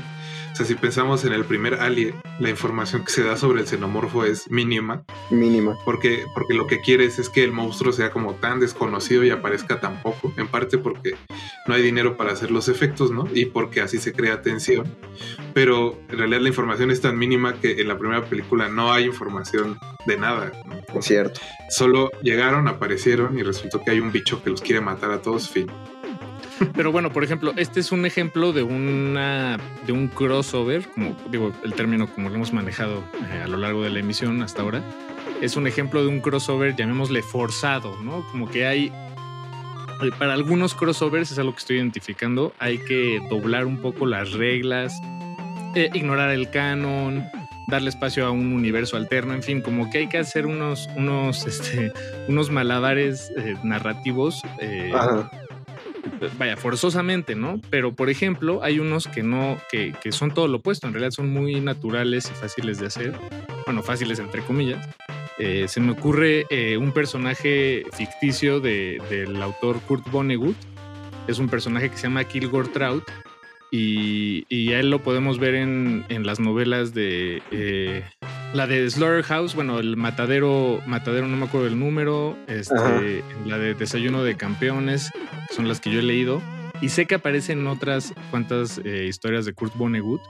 [0.53, 3.67] O sea, si pensamos en el primer Alien, la información que se da sobre el
[3.67, 5.03] xenomorfo es mínima.
[5.31, 5.79] Mínima.
[5.83, 9.79] Porque, porque lo que quieres es que el monstruo sea como tan desconocido y aparezca
[9.79, 10.31] tan poco.
[10.37, 11.15] En parte porque
[11.65, 13.27] no hay dinero para hacer los efectos, ¿no?
[13.33, 14.95] Y porque así se crea tensión.
[15.55, 19.05] Pero en realidad la información es tan mínima que en la primera película no hay
[19.05, 20.51] información de nada.
[20.67, 20.99] ¿no?
[20.99, 21.41] Es cierto.
[21.69, 25.49] Solo llegaron, aparecieron y resultó que hay un bicho que los quiere matar a todos,
[25.49, 25.67] fin.
[26.75, 31.51] Pero bueno, por ejemplo, este es un ejemplo de una de un crossover, como digo,
[31.63, 34.83] el término como lo hemos manejado eh, a lo largo de la emisión hasta ahora.
[35.41, 38.25] Es un ejemplo de un crossover, llamémosle forzado, ¿no?
[38.31, 38.91] Como que hay
[40.01, 44.31] eh, para algunos crossovers es algo que estoy identificando, hay que doblar un poco las
[44.31, 44.99] reglas,
[45.75, 47.25] eh, ignorar el canon,
[47.67, 51.45] darle espacio a un universo alterno, en fin, como que hay que hacer unos, unos,
[51.45, 51.91] este,
[52.27, 53.31] unos malabares
[53.63, 54.91] narrativos eh.
[56.37, 57.59] Vaya, forzosamente, ¿no?
[57.69, 61.11] Pero, por ejemplo, hay unos que no, que, que son todo lo opuesto, en realidad
[61.11, 63.13] son muy naturales y fáciles de hacer,
[63.65, 64.87] bueno, fáciles entre comillas.
[65.39, 70.55] Eh, se me ocurre eh, un personaje ficticio de- del autor Kurt Vonnegut,
[71.27, 73.03] es un personaje que se llama Kilgore Trout,
[73.71, 78.03] y, y a él lo podemos ver en, en las novelas de eh,
[78.53, 83.01] la de Slaughterhouse, bueno, el matadero, matadero, no me acuerdo el número, este, Ajá.
[83.47, 85.11] la de Desayuno de Campeones,
[85.51, 86.41] son las que yo he leído,
[86.81, 90.21] y sé que aparecen otras cuantas eh, historias de Kurt Vonnegut.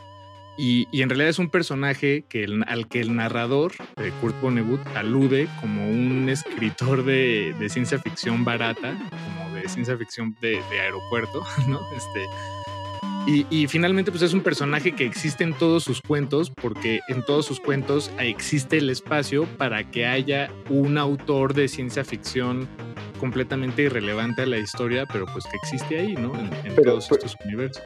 [0.55, 4.39] Y, y en realidad es un personaje que el- al que el narrador, eh, Kurt
[4.39, 10.61] Vonnegut, alude como un escritor de, de ciencia ficción barata, como de ciencia ficción de,
[10.69, 11.79] de aeropuerto, ¿no?
[11.97, 12.25] Este,
[13.25, 17.23] y, y finalmente, pues es un personaje que existe en todos sus cuentos, porque en
[17.23, 22.67] todos sus cuentos existe el espacio para que haya un autor de ciencia ficción
[23.19, 26.37] completamente irrelevante a la historia, pero pues que existe ahí, ¿no?
[26.37, 27.83] En, en Pero, todos pues, estos universos.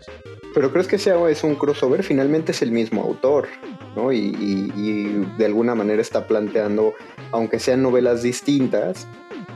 [0.55, 3.47] Pero crees que sea es un crossover, finalmente es el mismo autor,
[3.95, 4.11] ¿no?
[4.11, 5.03] Y, y- y
[5.37, 6.95] de alguna manera está planteando,
[7.31, 9.07] aunque sean novelas distintas,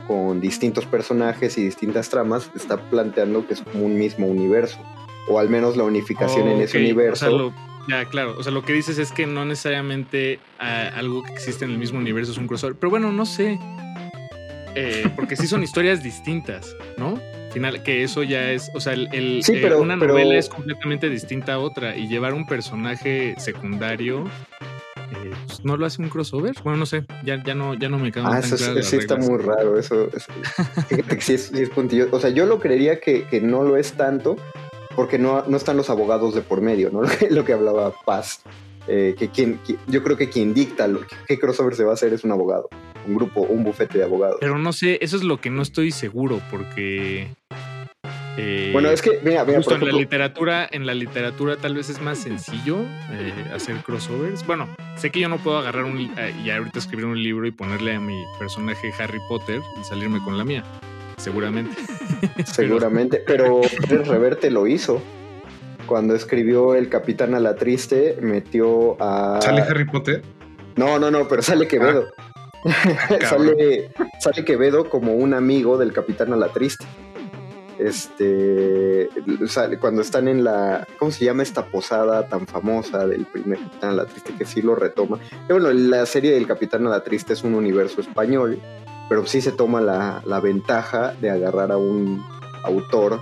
[0.06, 4.78] con distintos personajes y distintas tramas, está planteando que es como un mismo universo.
[5.28, 7.26] O al menos la unificación en ese universo.
[7.26, 7.54] o sea, lo-
[7.88, 8.36] ya, claro.
[8.38, 11.78] O sea, lo que dices es que no necesariamente ah, algo que existe en el
[11.78, 12.76] mismo universo es un crossover.
[12.76, 13.58] Pero bueno, no sé.
[14.74, 17.18] Eh, porque sí son historias distintas, ¿no?
[17.52, 20.48] Final, que eso ya es, o sea, el, el- Sí, eh, una pero- novela es
[20.48, 24.24] completamente distinta a otra y llevar un personaje secundario
[25.12, 26.54] eh, pues, no lo hace un crossover.
[26.64, 28.96] Bueno, no sé, ya, ya no, ya no me quedan Ah, tan eso, las sí
[28.96, 30.08] está muy raro, eso.
[31.20, 32.08] sí es, sí es puntillo.
[32.12, 34.36] O sea, yo lo creería que, que no lo es tanto
[34.94, 37.02] porque no, no están los abogados de por medio, ¿no?
[37.02, 38.42] Lo que, lo que hablaba Paz.
[38.88, 41.94] Eh, que quien, qui- yo creo que quien dicta lo, qué crossover se va a
[41.94, 42.68] hacer es un abogado,
[43.06, 44.38] un grupo, un bufete de abogados.
[44.40, 47.28] Pero no sé, eso es lo que no estoy seguro porque...
[48.36, 51.56] eh, bueno, es que, mira, mira, Justo por en la ejemplo, literatura, en la literatura
[51.58, 52.78] tal vez es más sencillo
[53.12, 54.44] eh, hacer crossovers.
[54.48, 57.52] Bueno, sé que yo no puedo agarrar un eh, y ahorita escribir un libro y
[57.52, 60.64] ponerle a mi personaje Harry Potter y salirme con la mía.
[61.22, 61.76] Seguramente.
[62.44, 65.00] seguramente, pero Pérez Reverte lo hizo.
[65.86, 69.38] Cuando escribió El Capitán a la Triste, metió a.
[69.40, 70.22] ¿Sale Harry Potter?
[70.74, 72.08] No, no, no, pero sale Quevedo.
[73.28, 76.84] sale, sale Quevedo como un amigo del Capitán a la Triste.
[77.78, 79.08] Este
[79.46, 83.90] sale cuando están en la ¿cómo se llama esta posada tan famosa del primer Capitán
[83.90, 85.18] a la Triste que sí lo retoma?
[85.48, 88.58] Y bueno, la serie del Capitán a la Triste es un universo español,
[89.08, 92.24] pero sí se toma la, la ventaja de agarrar a un
[92.64, 93.20] autor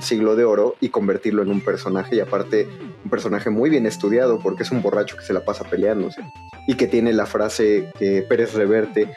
[0.00, 2.66] siglo de oro y convertirlo en un personaje y aparte
[3.04, 6.22] un personaje muy bien estudiado porque es un borracho que se la pasa peleándose
[6.66, 9.14] y que tiene la frase que Pérez Reverte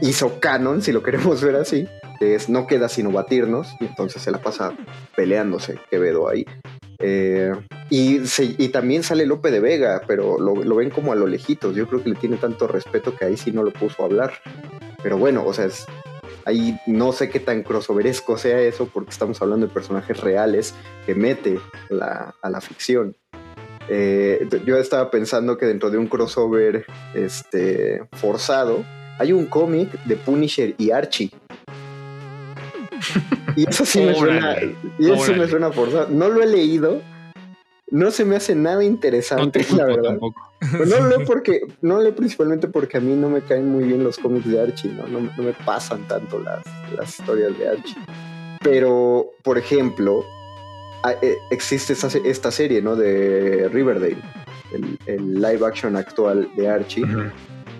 [0.00, 4.22] hizo canon, si lo queremos ver así, que es no queda sino batirnos, y entonces
[4.22, 4.72] se la pasa
[5.16, 6.44] peleándose Quevedo ahí.
[7.00, 7.52] Eh,
[7.90, 8.20] y,
[8.58, 11.74] y también sale Lope de Vega, pero lo, lo ven como a lo lejitos.
[11.74, 14.32] Yo creo que le tiene tanto respeto que ahí sí no lo puso a hablar.
[15.04, 15.84] Pero bueno, o sea, es,
[16.46, 20.74] ahí no sé qué tan crossoveresco sea eso, porque estamos hablando de personajes reales
[21.06, 23.14] que mete la- a la ficción.
[23.88, 28.82] Eh, yo estaba pensando que dentro de un crossover este, forzado
[29.18, 31.30] hay un cómic de Punisher y Archie.
[33.56, 34.56] Y eso sí me suena,
[34.98, 36.08] y eso sí me suena forzado.
[36.10, 37.02] No lo he leído.
[37.90, 40.18] No se me hace nada interesante, te la verdad.
[40.72, 44.02] Pero no leo porque, no leo principalmente porque a mí no me caen muy bien
[44.02, 45.06] los cómics de Archie, ¿no?
[45.06, 46.64] No, no me pasan tanto las,
[46.96, 47.96] las historias de Archie.
[48.62, 50.24] Pero, por ejemplo,
[51.02, 52.96] a- eh, existe se- esta serie, ¿no?
[52.96, 54.16] De Riverdale,
[54.72, 57.04] el, el live action actual de Archie.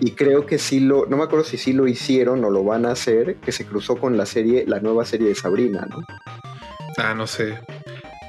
[0.01, 2.85] Y creo que sí lo, no me acuerdo si sí lo hicieron o lo van
[2.85, 5.97] a hacer, que se cruzó con la serie, la nueva serie de Sabrina, ¿no?
[6.97, 7.57] Ah, no sé.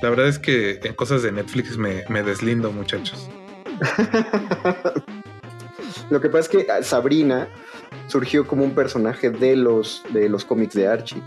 [0.03, 3.29] La verdad es que en cosas de Netflix me, me deslindo, muchachos.
[6.11, 7.49] Lo que pasa es que Sabrina
[8.07, 11.23] surgió como un personaje de los, de los cómics de Archie.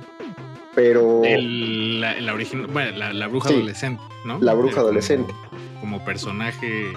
[0.76, 1.22] Pero.
[1.24, 2.34] la, la,
[2.70, 4.40] bueno, la, bruja adolescente, ¿no?
[4.40, 5.34] La bruja adolescente.
[5.82, 6.94] Como, personaje.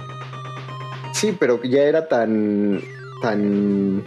[1.12, 2.80] Sí, pero ya era tan.
[3.22, 4.04] tan.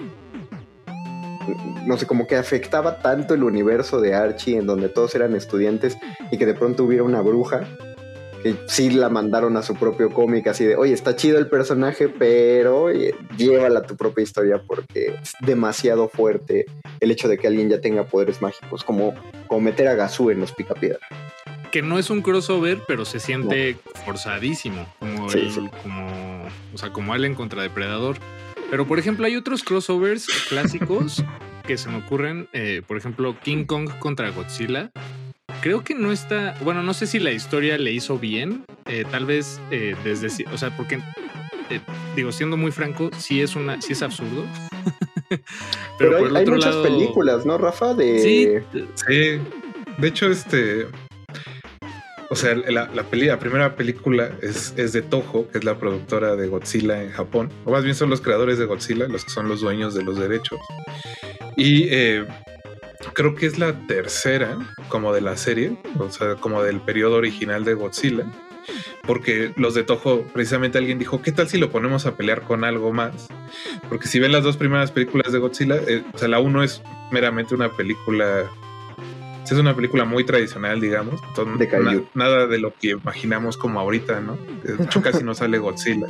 [1.85, 5.97] No sé, como que afectaba tanto el universo de Archie, en donde todos eran estudiantes,
[6.31, 7.67] y que de pronto hubiera una bruja
[8.45, 12.09] que sí la mandaron a su propio cómic, así de, oye, está chido el personaje,
[12.09, 16.67] pero eh, llévala a tu propia historia porque es demasiado fuerte
[16.99, 19.15] el hecho de que alguien ya tenga poderes mágicos, como,
[19.47, 20.99] como meter a Gazú en los Picapiedra.
[21.71, 25.27] Que no es un crossover, pero se siente forzadísimo, como,
[25.81, 28.17] como, o sea, como Alien contra Depredador.
[28.69, 31.23] Pero, por ejemplo, hay otros crossovers clásicos
[31.65, 34.91] que se me ocurren, eh, por ejemplo, King Kong contra Godzilla,
[35.61, 39.25] creo que no está, bueno, no sé si la historia le hizo bien, eh, tal
[39.25, 40.99] vez eh, desde, o sea, porque
[41.69, 41.79] eh,
[42.15, 44.45] digo, siendo muy franco, sí es una, sí es absurdo.
[45.97, 47.93] Pero, hay, muchas películas, ¿no, Rafa?
[47.95, 48.19] De...
[48.19, 49.41] Sí, sí.
[49.97, 50.87] De hecho, este,
[52.29, 52.89] o sea, la,
[53.39, 57.49] primera película es, de Toho, que es la productora de Godzilla en Japón.
[57.65, 60.17] O más bien son los creadores de Godzilla, los que son los dueños de los
[60.17, 60.59] derechos.
[61.57, 61.89] Y
[63.13, 64.57] creo que es la tercera
[64.89, 68.25] como de la serie, o sea, como del periodo original de Godzilla.
[69.05, 72.63] Porque los de Toho, precisamente alguien dijo, ¿qué tal si lo ponemos a pelear con
[72.63, 73.27] algo más?
[73.89, 76.81] Porque si ven las dos primeras películas de Godzilla, eh, o sea, la uno es
[77.11, 78.49] meramente una película
[79.53, 81.21] es una película muy tradicional, digamos.
[81.57, 84.37] de nada de lo que imaginamos como ahorita, ¿no?
[84.63, 86.07] De hecho, casi no sale Godzilla.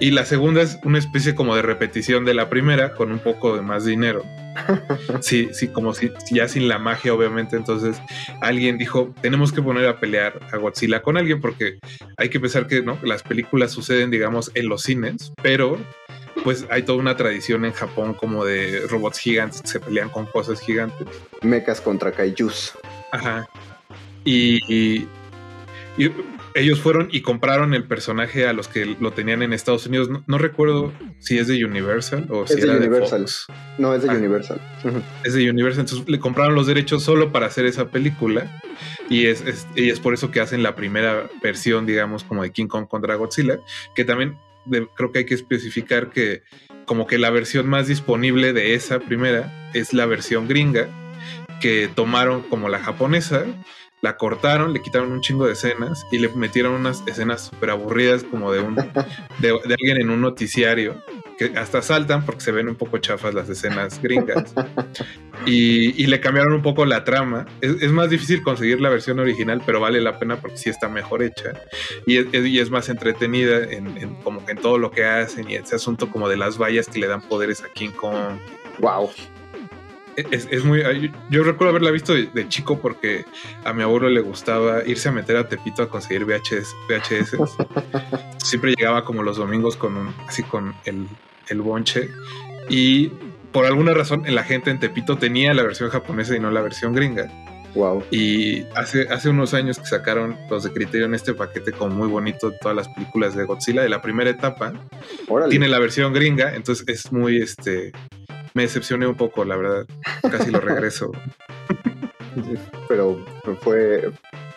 [0.00, 3.54] Y la segunda es una especie como de repetición de la primera, con un poco
[3.54, 4.24] de más dinero.
[5.20, 7.56] Sí, sí, como si ya sin la magia, obviamente.
[7.56, 8.00] Entonces
[8.40, 11.78] alguien dijo: Tenemos que poner a pelear a Godzilla con alguien, porque
[12.16, 12.98] hay que pensar que ¿no?
[13.02, 15.78] las películas suceden, digamos, en los cines, pero
[16.44, 20.26] pues hay toda una tradición en Japón como de robots gigantes que se pelean con
[20.26, 21.06] cosas gigantes.
[21.42, 22.72] Mechas contra kaijus.
[23.12, 23.48] Ajá.
[24.24, 25.08] y, y
[26.54, 30.08] ellos fueron y compraron el personaje a los que lo tenían en Estados Unidos.
[30.26, 33.26] No, recuerdo si es de Universal o si es era de Universal.
[33.78, 34.14] no, es de ah.
[34.14, 34.60] Universal.
[35.24, 35.80] Es de Universal.
[35.84, 38.60] Entonces le compraron los derechos solo para hacer esa película.
[39.08, 42.66] Y es, y es por eso que hacen la primera versión, digamos, como de King
[42.66, 43.58] Kong contra Godzilla.
[43.94, 44.36] Que también
[44.94, 46.42] creo que hay que especificar que
[46.86, 50.88] como que la versión más disponible de esa primera es la versión gringa
[51.60, 53.44] que tomaron como la japonesa
[54.02, 58.24] la cortaron, le quitaron un chingo de escenas y le metieron unas escenas súper aburridas
[58.24, 61.02] como de un de, alguien en un noticiario
[61.50, 64.54] que hasta saltan porque se ven un poco chafas las escenas gringas
[65.46, 69.80] y, le cambiaron un poco la trama es, más difícil conseguir la versión original pero
[69.80, 71.52] vale la pena porque sí está mejor hecha
[72.06, 76.10] y es, es más entretenida en, como en todo lo que hacen y ese asunto
[76.10, 78.38] como de las vallas que le dan poderes a King Kong
[78.78, 79.10] wow
[80.16, 81.10] es, muy.
[81.30, 83.24] Yo recuerdo haberla visto de, chico porque
[83.64, 86.74] a mi abuelo le gustaba irse a meter a Tepito a conseguir VHS.
[86.88, 87.36] VHS.
[88.38, 91.06] Siempre llegaba como los domingos con un, así con el,
[91.48, 92.08] el bonche.
[92.68, 93.08] Y
[93.52, 96.94] por alguna razón la gente en Tepito tenía la versión japonesa y no la versión
[96.94, 97.30] gringa.
[97.74, 98.04] Wow.
[98.10, 102.08] Y hace, hace unos años que sacaron los de Criterio en este paquete como muy
[102.08, 104.74] bonito de todas las películas de Godzilla de la primera etapa.
[105.48, 107.92] Tiene la versión gringa, entonces es muy este
[108.54, 109.86] me decepcioné un poco, la verdad.
[110.30, 111.10] Casi lo regreso.
[112.88, 113.24] Pero
[113.60, 114.10] fue.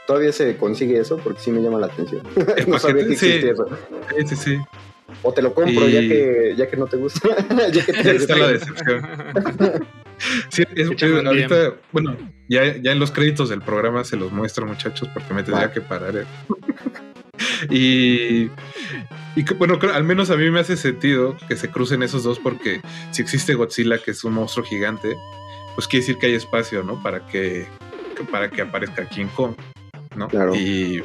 [0.06, 2.22] Todavía se consigue eso porque sí me llama la atención.
[2.68, 3.66] no sabía que existía eso.
[4.28, 4.60] Sí, sí,
[5.28, 7.30] O te lo compro ya que ya que no te gusta.
[7.74, 9.02] ya que te está la decepción.
[10.50, 12.16] sí, es, ahorita, bueno,
[12.48, 15.82] ya, ya en los créditos del programa se los muestro, muchachos, porque me tendría que
[15.82, 16.16] parar.
[16.16, 16.26] ¿eh?
[17.72, 18.52] y,
[19.36, 22.38] y que, bueno, al menos a mí me hace sentido que se crucen esos dos
[22.38, 25.16] porque si existe Godzilla, que es un monstruo gigante,
[25.74, 27.02] pues quiere decir que hay espacio, ¿no?
[27.02, 27.66] Para que,
[28.32, 29.56] para que aparezca King Kong,
[30.16, 30.30] ¿no?
[30.56, 31.04] Y,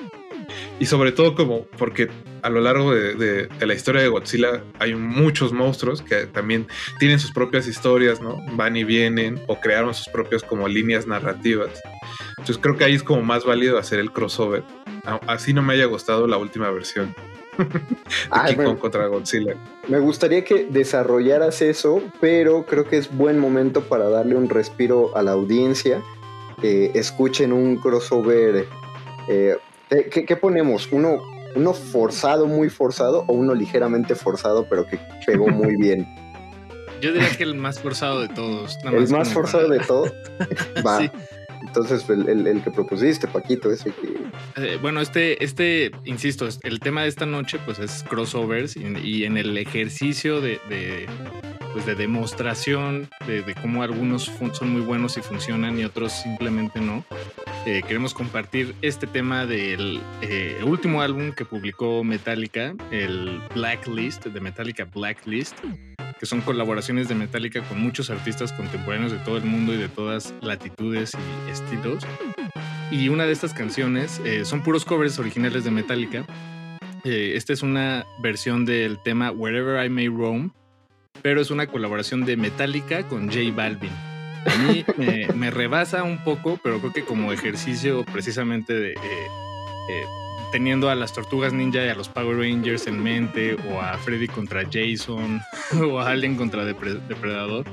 [0.79, 2.09] y sobre todo como porque
[2.43, 6.67] a lo largo de, la historia de Godzilla hay muchos monstruos que también
[6.99, 8.39] tienen sus propias historias, ¿no?
[8.53, 11.71] Van y vienen o crearon sus propias como líneas narrativas.
[12.31, 14.63] Entonces creo que ahí es como más válido hacer el crossover.
[15.27, 17.15] Así no me haya gustado la última versión.
[18.47, 19.55] King Kong contra Godzilla.
[19.89, 25.17] Me gustaría que desarrollaras eso, pero creo que es buen momento para darle un respiro
[25.17, 26.03] a la audiencia.
[26.63, 28.67] escuchen un crossover.
[29.29, 29.57] Eh,
[29.91, 30.91] ¿qué, ponemos?
[30.93, 31.19] ¿Uno,
[31.55, 36.07] ¿Uno forzado, muy forzado, o uno ligeramente forzado, pero que pegó muy bien?
[37.01, 38.79] Yo diría que el más forzado de todos.
[38.85, 40.13] el más forzado de todos.
[40.87, 41.11] Va.
[41.63, 43.93] Entonces, el, que propusiste, Paquito, ese.
[44.57, 49.37] Eh, bueno, este, este, insisto, el tema de esta noche pues es crossovers y, en
[49.37, 50.59] el ejercicio de,
[51.73, 57.05] pues de demostración de, cómo algunos son muy buenos y funcionan y otros simplemente no.
[57.67, 64.41] Eh, queremos compartir este tema del eh, último álbum que publicó Metallica, el Blacklist, de
[64.41, 65.57] Metallica Blacklist,
[66.21, 69.89] que son colaboraciones de Metallica con muchos artistas contemporáneos de todo el mundo y de
[69.89, 72.07] todas latitudes y estilos.
[72.91, 76.27] Y una de estas canciones eh, son puros covers originales de Metallica.
[77.05, 80.53] esta es una versión del tema Wherever I May Roam,
[81.23, 83.93] pero es una colaboración de Metallica con J Balvin.
[84.45, 84.85] A mí
[85.35, 88.91] me, rebasa un poco, pero creo que como ejercicio precisamente de...
[88.91, 89.27] Eh,
[89.89, 90.05] eh,
[90.51, 94.29] teniendo a las tortugas ninja y a los Power Rangers en mente, o a Freddy
[94.29, 95.41] contra Jason,
[95.83, 97.65] o a Alien contra Depredador.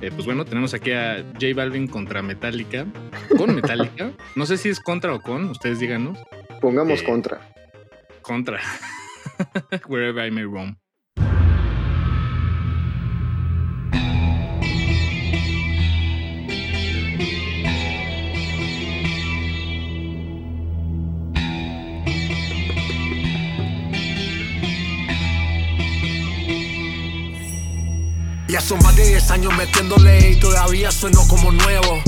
[0.00, 2.86] Eh, pues bueno, tenemos aquí a J Balvin contra Metallica,
[3.36, 4.12] con Metallica.
[4.36, 6.18] No sé si es contra o con, ustedes díganos.
[6.60, 7.40] Pongamos contra.
[8.22, 8.60] Contra.
[9.88, 10.76] Wherever I may roam.
[28.54, 32.00] Ya son más de 10 años metiéndole y todavía sueno como nuevo.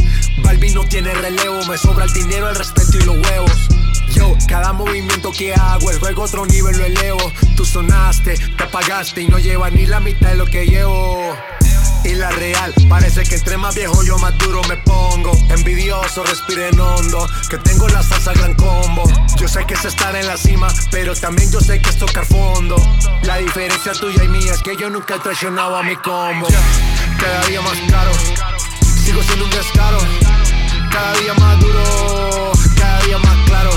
[0.45, 3.69] Balbi no tiene relevo, me sobra el dinero, el respeto y los huevos.
[4.13, 7.33] Yo, cada movimiento que hago, el juego otro nivel lo elevo.
[7.57, 11.35] Tú sonaste, te apagaste y no lleva ni la mitad de lo que llevo
[12.07, 12.73] y la real.
[12.89, 15.33] Parece que entre más viejo yo más duro me pongo.
[15.51, 19.03] Envidioso, respiren hondo, que tengo la salsa gran combo.
[19.37, 22.25] Yo sé que es estar en la cima, pero también yo sé que es tocar
[22.25, 22.77] fondo.
[23.23, 26.47] La diferencia tuya y mía es que yo nunca he traicionado a mi combo.
[27.19, 28.13] Cada día más caro,
[29.05, 29.99] sigo siendo un descaro.
[30.91, 33.71] Cada día más duro, cada día más claro.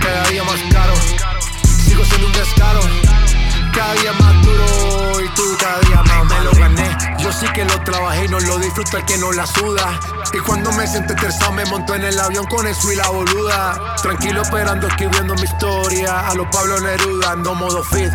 [0.00, 0.94] Cada día más caro,
[1.86, 2.80] sigo siendo un descaro.
[3.72, 4.12] Cada día
[7.84, 10.00] trabajé y no lo disfruto el que no la suda.
[10.32, 13.96] Y cuando me senté tercado me monto en el avión con eso y la boluda.
[14.02, 16.28] Tranquilo esperando escribiendo mi historia.
[16.28, 18.12] A los Pablo Neruda ando modo fit.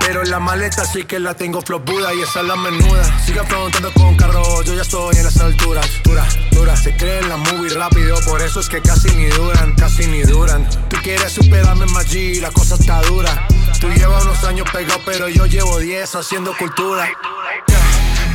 [0.00, 3.04] Pero la maleta sí que la tengo flopuda y esa es la menuda.
[3.24, 5.86] Siga preguntando con carro, yo ya estoy en las alturas.
[6.02, 10.06] Dura, dura, se creen la movie rápido, por eso es que casi ni duran, casi
[10.06, 10.68] ni duran.
[10.88, 13.46] Tú quieres superarme más G, la cosa está dura.
[13.80, 17.08] Tú llevas unos años pegado, pero yo llevo 10 haciendo cultura.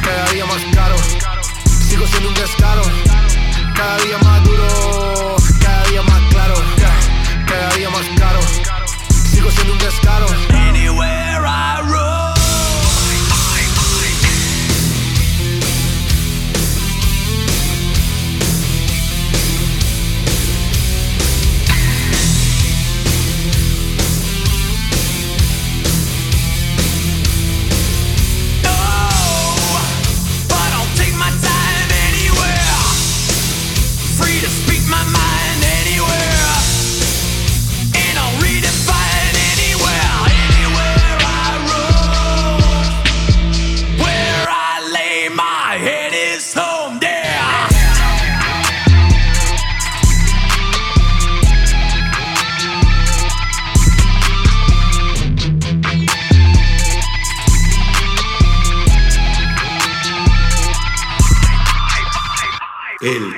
[0.05, 0.95] Cada día más caro,
[1.89, 2.83] sigo siendo un descaro.
[3.75, 6.55] Cada día más duro, cada día más claro.
[7.47, 8.39] Cada día más caro,
[9.31, 10.27] sigo siendo un descaro.
[10.53, 12.14] Anywhere I roam.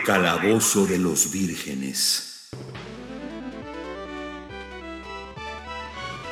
[0.07, 2.47] Calabozo de los vírgenes.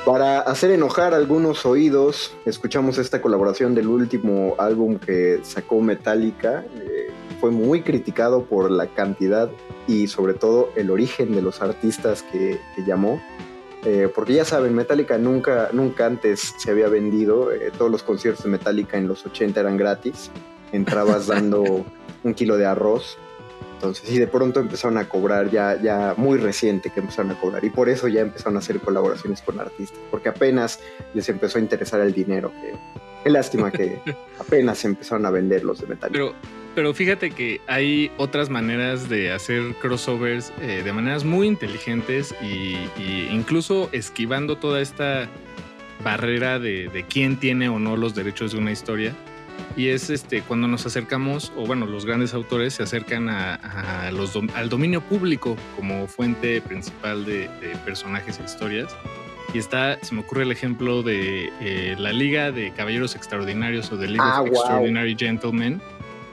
[0.05, 6.63] Para hacer enojar algunos oídos, escuchamos esta colaboración del último álbum que sacó Metallica.
[6.73, 7.09] Eh,
[7.41, 9.51] fue muy criticado por la cantidad
[9.89, 13.21] y sobre todo el origen de los artistas que, llamó.
[13.83, 17.51] Eh, porque ya saben, Metallica nunca, nunca antes se había vendido.
[17.51, 20.31] Eh, todos los conciertos de Metallica en los 80 eran gratis.
[20.71, 21.85] Entrabas dando
[22.23, 23.17] un kilo de arroz
[23.75, 27.63] entonces, y de pronto empezaron a cobrar, ya, ya muy reciente que empezaron a cobrar,
[27.63, 30.79] y por eso ya empezaron a hacer colaboraciones con artistas, porque apenas
[31.13, 32.51] les empezó a interesar el dinero.
[32.61, 32.73] Que,
[33.23, 33.99] qué lástima que
[34.39, 36.09] apenas empezaron a vender los de metal.
[36.11, 36.33] Pero,
[36.73, 42.77] pero fíjate que hay otras maneras de hacer crossovers eh, de maneras muy inteligentes y,
[43.29, 45.27] incluso esquivando toda esta
[46.03, 49.13] barrera de, de quién tiene o no los derechos de una historia
[49.75, 54.37] y es este cuando nos acercamos, o bueno, los grandes autores se acercan a, los
[54.53, 57.49] al dominio público como fuente principal de,
[57.83, 58.95] personajes e historias.
[59.53, 63.97] Y está, se me ocurre el ejemplo de eh, la Liga de Caballeros Extraordinarios o
[63.97, 65.81] de League of ah, Extraordinary Gentlemen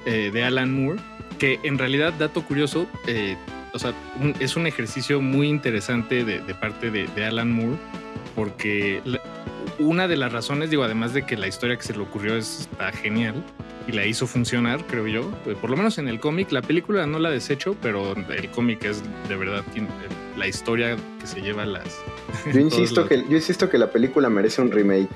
[0.06, 1.00] eh, de Alan Moore,
[1.38, 3.36] que en realidad, dato curioso, eh,
[3.72, 3.94] o sea,
[4.40, 7.78] es un ejercicio muy interesante de, parte de, Alan Moore,
[8.34, 9.00] porque
[9.82, 12.92] una de las razones, digo, además de que la historia que se le ocurrió está
[12.92, 13.44] genial
[13.86, 17.06] y la hizo funcionar, creo yo, eh, por lo menos en el cómic, la película
[17.06, 19.64] no la desecho, pero el cómic es de verdad
[20.36, 21.84] la historia que se lleva las...
[22.52, 25.10] Yo insisto, que, yo insisto que la película merece un remake.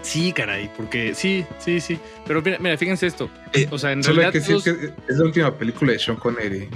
[0.00, 1.98] Sí, caray, porque sí, sí, sí.
[2.26, 3.30] Pero mira, fíjense esto.
[3.52, 4.44] Eh, o sea, en Solo realidad.
[4.44, 6.68] que que es la última película de Sean Connery.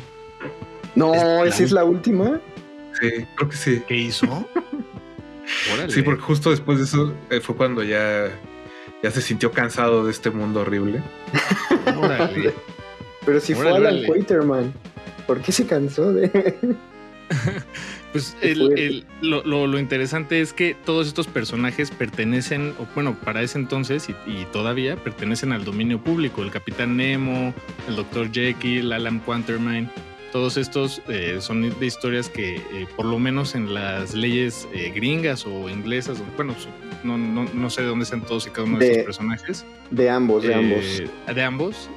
[0.95, 2.41] No, ¿esa es la última?
[3.01, 3.83] Sí, creo que sí.
[3.87, 4.49] ¿Qué hizo?
[5.89, 8.31] Sí, porque justo después de eso eh, fue cuando ya,
[9.03, 11.03] ya se sintió cansado de este mundo horrible.
[11.97, 12.53] Órale.
[13.25, 14.73] Pero si fue Alan Quaterman,
[15.27, 16.77] ¿por qué se cansó de.?
[18.13, 24.09] Pues el, lo, interesante es que todos estos personajes pertenecen, o bueno, para ese entonces
[24.09, 26.43] y, todavía pertenecen al dominio público.
[26.43, 27.53] El Capitán Nemo,
[27.87, 28.33] el Dr.
[28.33, 29.91] Jekyll, Alan Quatermain.
[30.37, 34.93] Todos estos eh, son de historias que, eh, por lo menos en las leyes eh,
[34.95, 36.55] gringas o inglesas, bueno,
[37.03, 39.65] no, no, no, sé de dónde están todos y cada uno de, esos personajes.
[39.91, 41.03] De ambos, de ambos.
[41.35, 41.91] De ambos.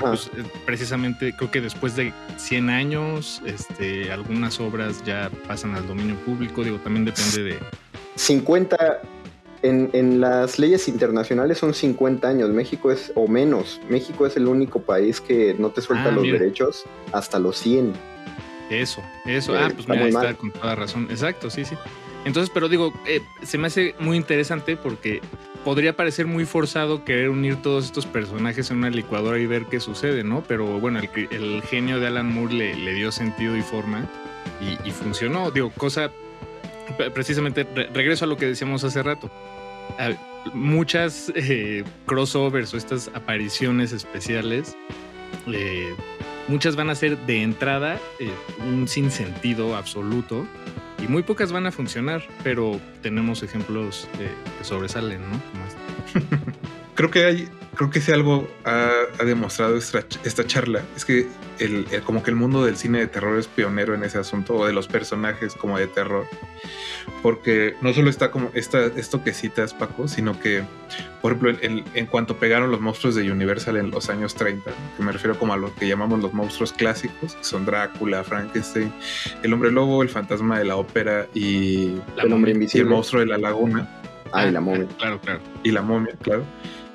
[0.00, 0.30] Pues,
[0.64, 6.62] precisamente creo que después de 100 años, este, algunas obras ya pasan al dominio público.
[6.62, 7.58] Digo, también depende de.
[8.14, 9.02] 50
[9.62, 14.80] en, las leyes internacionales son 50 años, México es, o menos, México es el único
[14.80, 17.92] país que no te suelta ah, los derechos hasta los 100.
[18.70, 21.74] Eso, eso, ah, pues mira, ahí está con toda razón, exacto, sí, sí.
[22.24, 25.22] Entonces, pero digo, eh, se me hace muy interesante porque
[25.64, 29.80] podría parecer muy forzado querer unir todos estos personajes en una licuadora y ver qué
[29.80, 30.44] sucede, ¿no?
[30.46, 34.06] Pero bueno, el, genio de Alan Moore le, dio sentido y forma
[34.60, 35.50] y, y funcionó.
[35.50, 36.10] Digo, cosa
[37.12, 39.30] precisamente regreso a lo que decíamos hace rato.
[40.54, 44.76] muchas eh, crossovers o estas apariciones especiales,
[45.46, 45.94] eh,
[46.48, 48.30] muchas van a ser de entrada eh,
[48.60, 50.46] un sinsentido absoluto
[50.98, 55.40] y muy pocas van a funcionar, pero tenemos ejemplos que sobresalen, ¿no?
[56.94, 57.48] creo que hay,
[57.80, 60.82] creo que si algo ha, demostrado esta, esta, charla.
[60.96, 61.26] Es que
[61.58, 64.66] el, como que el mundo del cine de terror es pionero en ese asunto o
[64.66, 66.26] de los personajes como de terror
[67.22, 70.62] porque no solo está como esta, esto que citas Paco sino que
[71.22, 75.02] por ejemplo en, en, cuanto pegaron los monstruos de Universal en los años 30 que
[75.02, 78.92] me refiero como a lo que llamamos los monstruos clásicos que son Drácula Frankenstein
[79.42, 83.20] el hombre lobo el fantasma de la ópera y el hombre invisible y el monstruo
[83.20, 83.88] de la laguna.
[84.32, 84.86] Ah, y la momia.
[84.98, 85.40] claro claro.
[85.64, 86.44] Y la momia claro.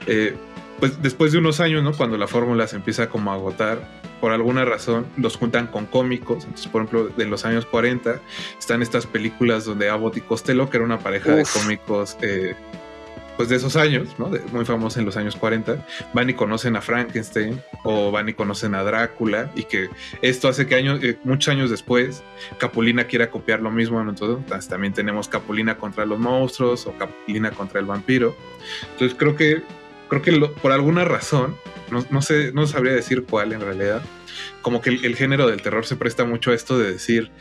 [0.08, 0.36] Eh,
[0.80, 1.94] pues después de unos años, ¿no?
[1.94, 3.80] Cuando la fórmula se empieza como a agotar,
[4.20, 6.44] por alguna razón los juntan con cómicos.
[6.44, 8.22] Entonces, por ejemplo, de los años 40
[8.58, 12.56] están estas películas donde Abbott y Costello, que era una pareja de cómicos eh,
[13.38, 14.32] pues de esos años, ¿no?
[14.52, 18.76] muy famosos en los años 40, van y conocen a Frankenstein o van y conocen
[18.76, 19.90] a Drácula y que
[20.22, 22.24] esto hace que años, eh, muchos años después
[22.58, 24.02] Capulina quiera copiar lo mismo.
[24.02, 28.36] Entonces también tenemos Capulina contra los monstruos o Capulina contra el vampiro.
[28.94, 29.64] Entonces creo que
[30.22, 31.56] creo que por alguna razón,
[31.90, 34.04] no, sé, no sabría decir cuál en realidad,
[34.62, 37.32] como que el, género del terror se presta mucho a esto de decir,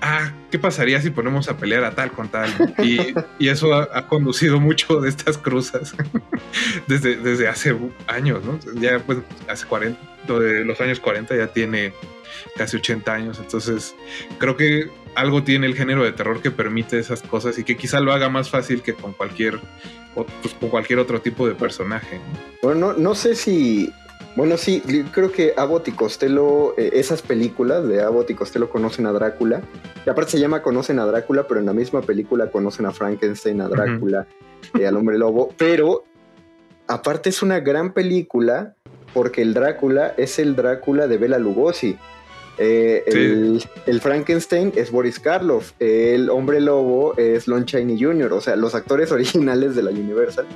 [0.00, 2.50] ah, ¿qué pasaría si ponemos a pelear a tal con tal?
[2.82, 3.14] Y,
[3.48, 5.94] eso ha, conducido mucho de estas cruzas
[6.86, 7.76] desde, desde hace
[8.06, 8.58] años, ¿no?
[8.80, 11.92] Ya pues hace 40, de los años 40 ya tiene
[12.56, 13.94] casi 80 años, entonces
[14.38, 18.00] creo que algo tiene el género de terror que permite esas cosas y que quizá
[18.00, 19.60] lo haga más fácil que con cualquier
[20.14, 22.20] pues, con cualquier otro tipo de personaje.
[22.62, 23.92] Bueno, no, sé si
[24.36, 24.82] bueno, sí,
[25.12, 29.62] creo que Abbott y Costello, eh, esas películas de Abbott y Costello conocen a Drácula.
[30.04, 33.60] Y aparte se llama Conocen a Drácula, pero en la misma película conocen a Frankenstein,
[33.60, 34.26] a Drácula,
[34.74, 35.52] y al hombre lobo.
[35.56, 36.04] Pero
[36.86, 38.74] aparte es una gran película
[39.12, 41.96] porque el Drácula es el Drácula de Bela Lugosi.
[42.58, 48.56] Eh, el, Frankenstein es Boris Karloff, el hombre lobo es Lon Chaney Jr., o sea,
[48.56, 50.46] los actores originales de la Universal.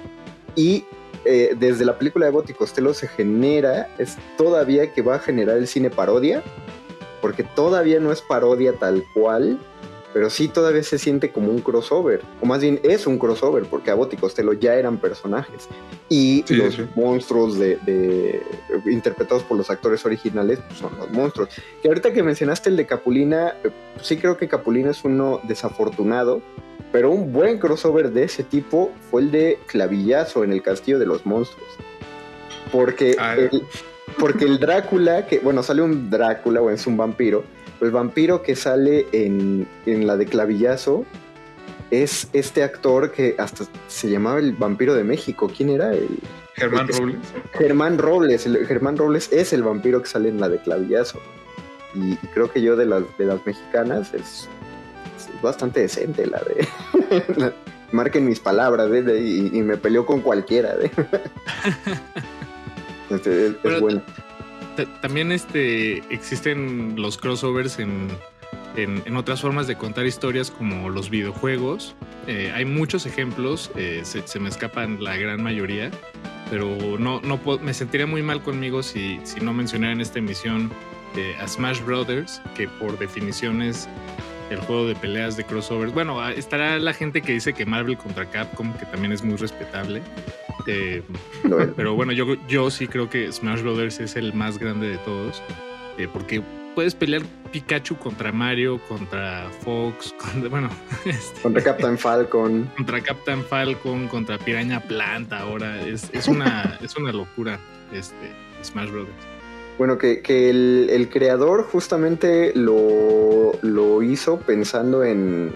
[0.54, 0.84] Y
[1.24, 5.56] eh, desde la película de Botti Costello se genera, es todavía que va a generar
[5.56, 6.42] el cine parodia,
[7.20, 9.58] porque todavía no es parodia tal cual,
[10.18, 13.92] pero sí todavía se siente como un crossover, o más bien es un crossover, porque
[13.92, 15.68] Abbott y Costello ya eran personajes,
[16.08, 18.42] y los monstruos de,
[18.86, 21.50] interpretados por los actores originales pues, son los monstruos.
[21.80, 23.70] Que ahorita que mencionaste el de Capulina, eh,
[24.02, 26.42] sí creo que Capulina es uno desafortunado,
[26.90, 31.06] pero un buen crossover de ese tipo fue el de Clavillazo en el Castillo de
[31.06, 31.70] los Monstruos.
[32.72, 33.62] Porque, ah, el,
[34.18, 37.44] porque el Drácula, que bueno, sale un Drácula o es un vampiro,
[37.80, 41.04] el vampiro que sale en, la de clavillazo
[41.90, 45.50] es este actor que hasta se llamaba el vampiro de México.
[45.54, 45.92] ¿Quién era?
[45.92, 46.08] El,
[46.54, 47.18] Germán Robles.
[47.52, 48.46] Germán Robles.
[48.46, 51.20] El, Germán Robles es el vampiro que sale en la de Clavillazo.
[51.94, 54.48] Y, creo que yo de las, de las mexicanas es,
[55.42, 57.52] bastante decente la de...
[57.92, 59.20] marquen mis palabras ¿eh?
[59.20, 60.74] y, me peleó con cualquiera.
[60.80, 60.90] ¿eh?
[63.10, 64.02] este, es, bueno.
[64.86, 68.08] También este, existen los crossovers en
[68.76, 71.94] en, otras formas de contar historias como los videojuegos.
[72.26, 75.90] Eh, hay muchos ejemplos, eh, se, me escapan la gran mayoría,
[76.50, 80.70] pero no, no me sentiría muy mal conmigo si, si no mencionara en esta emisión
[81.16, 83.88] eh, a Smash Brothers, que por definición es
[84.50, 85.92] el juego de peleas de crossovers.
[85.92, 90.02] Bueno, estará la gente que dice que Marvel contra Capcom, que también es muy respetable.
[91.76, 95.42] Pero bueno, yo, yo sí creo que Smash Brothers es el más grande de todos,
[96.12, 96.42] porque
[96.78, 100.70] puedes pelear Pikachu contra Mario, contra Fox, contra, bueno,
[101.04, 102.70] este, contra Captain Falcon.
[102.76, 105.84] Contra Captain Falcon, contra Piraña Planta ahora.
[105.84, 107.58] Es, una, es una locura
[107.92, 109.16] este Smash Brothers.
[109.76, 115.52] Bueno, que, el, creador justamente lo, lo, hizo pensando en.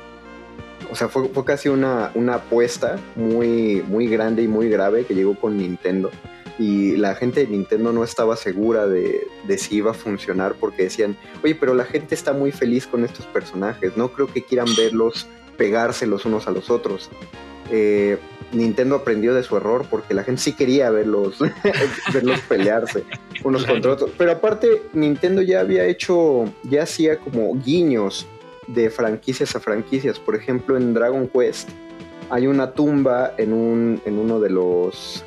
[0.93, 5.15] O sea, fue, fue casi una, una apuesta muy, muy grande y muy grave que
[5.15, 6.11] llegó con Nintendo
[6.59, 9.27] y la gente de Nintendo no estaba segura de,
[9.57, 13.27] si iba a funcionar porque decían, oye, pero la gente está muy feliz con estos
[13.27, 15.27] personajes, no creo que quieran verlos
[15.57, 17.11] pegarse los unos a los otros.
[17.71, 18.19] Eh,
[18.53, 21.39] Nintendo aprendió de su error porque la gente sí quería verlos,
[22.13, 23.05] verlos pelearse
[23.45, 24.11] unos contra otros.
[24.19, 28.27] Pero aparte, Nintendo ya había hecho, ya hacía como guiños
[28.67, 30.19] de franquicias a franquicias.
[30.19, 31.69] Por ejemplo, en Dragon Quest
[32.31, 35.25] hay una tumba en, un, en uno de los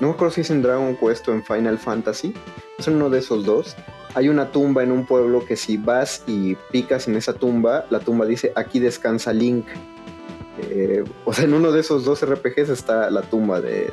[0.00, 2.32] no me acuerdo si es en Dragon Quest o en Final Fantasy,
[2.78, 3.74] es uno de esos dos.
[4.14, 7.98] Hay una tumba en un pueblo que si vas y picas en esa tumba, la
[7.98, 9.66] tumba dice aquí descansa Link.
[10.70, 13.92] Eh, o sea, en uno de esos dos RPGs está la tumba del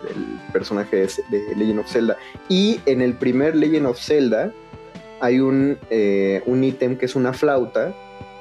[0.54, 2.18] personaje de, Legend of Zelda.
[2.50, 4.52] Y en el primer Legend of Zelda
[5.22, 7.96] hay un, eh, un ítem que es una flauta,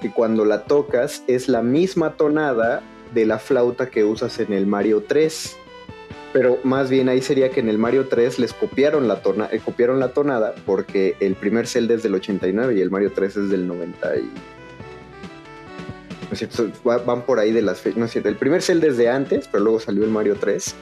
[0.05, 2.82] que cuando la tocas es la misma tonada
[3.14, 5.57] de la flauta que usas en el Mario 3
[6.34, 9.62] pero más bien ahí sería que en el Mario 3 les copiaron la, tona, eh,
[9.64, 13.48] copiaron la tonada porque el primer Zelda es del 89 y el Mario 3 es
[13.48, 14.20] del 90 y...
[14.20, 18.88] No es cierto, van por ahí de las fechas, no es cierto, el primer Zelda
[18.88, 20.74] es de antes, pero luego salió el Mario 3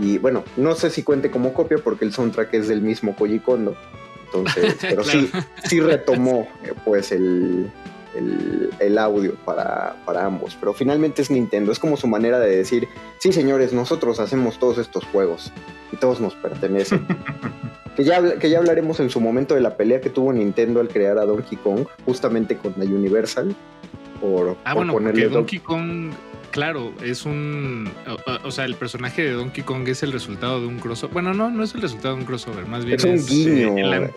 [0.00, 3.38] y bueno, no sé si cuente como copia porque el soundtrack es del mismo Koji
[3.38, 3.76] Kondo,
[4.24, 5.30] entonces, pero sí,
[5.62, 7.70] sí retomó eh, pues el,
[8.14, 10.56] el, audio para, ambos.
[10.58, 12.88] Pero finalmente es Nintendo, es como su manera de decir,
[13.18, 15.52] sí señores, nosotros hacemos todos estos juegos
[15.92, 17.06] y todos nos pertenecen.
[17.96, 20.88] que, ya, que ya hablaremos en su momento de la pelea que tuvo Nintendo al
[20.88, 23.54] crear a Donkey Kong, justamente con la Universal.
[24.20, 26.12] Por, ah, bueno, porque Donkey Kong,
[26.50, 27.90] claro, es un.
[28.44, 31.12] O, sea, el personaje de Donkey Kong es el resultado de un crossover.
[31.12, 33.04] Bueno, no, no es el resultado de un crossover, más bien es.
[33.04, 33.76] un guiño.
[33.76, 34.10] Eh,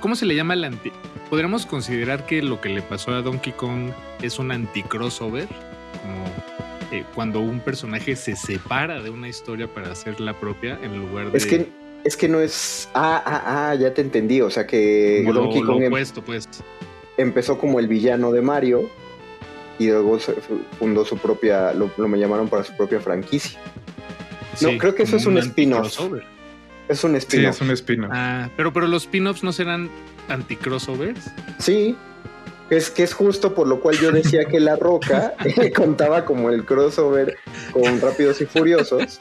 [0.00, 0.92] ¿Cómo se le llama el anti?
[1.30, 3.90] ¿Podríamos considerar que lo que le pasó a Donkey Kong
[4.22, 5.46] es un anti-crossover?
[6.02, 6.24] Como
[6.90, 11.30] eh, cuando un personaje se separa de una historia para hacer la propia en lugar
[11.30, 11.36] de.
[11.36, 11.68] Es que,
[12.04, 12.88] es que no es.
[12.94, 14.40] Ah, ah, ah, ya te entendí.
[14.40, 15.82] O sea que Donkey Kong.
[15.82, 16.48] Em opuesto, pues.
[17.18, 18.88] Empezó como el villano de Mario
[19.78, 20.18] y luego
[20.78, 21.74] fundó su propia.
[21.74, 23.60] Lo, me llamaron para su propia franquicia.
[24.62, 26.00] no, creo que eso es un, spin-off.
[26.88, 27.56] Es un spin-off.
[27.56, 28.10] Sí, es un spin-off.
[28.12, 29.90] Ah, pero, pero los spin-offs no serán
[30.28, 31.30] anti-crossovers.
[31.58, 31.96] Sí,
[32.70, 35.34] es que es justo por lo cual yo decía que La Roca
[35.76, 37.38] contaba como el crossover
[37.72, 39.20] con Rápidos y Furiosos,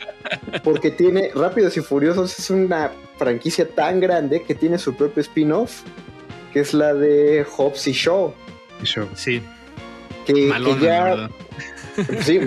[0.64, 5.82] porque tiene Rápidos y Furiosos es una franquicia tan grande que tiene su propio spin-off,
[6.52, 8.34] que es la de Hobbs y Shaw.
[9.16, 9.42] Sí.
[10.26, 10.50] Que,
[10.82, 11.30] ya,
[12.22, 12.40] Sí,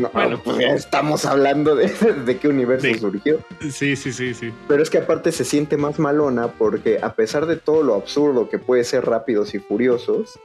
[0.44, 3.40] pues estamos hablando de, qué universo surgió.
[3.70, 4.52] Sí, sí, sí, sí.
[4.68, 8.48] Pero es que aparte se siente más malona porque a pesar de todo lo absurdo
[8.48, 10.38] que puede ser Rápidos y Furiosos,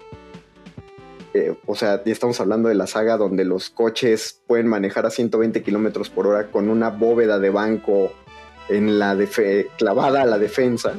[1.34, 5.10] eh, o sea, ya estamos hablando de la saga donde los coches pueden manejar a
[5.10, 8.12] 120 kilómetros por hora con una bóveda de banco
[8.70, 9.18] en la
[9.78, 10.94] clavada a la defensa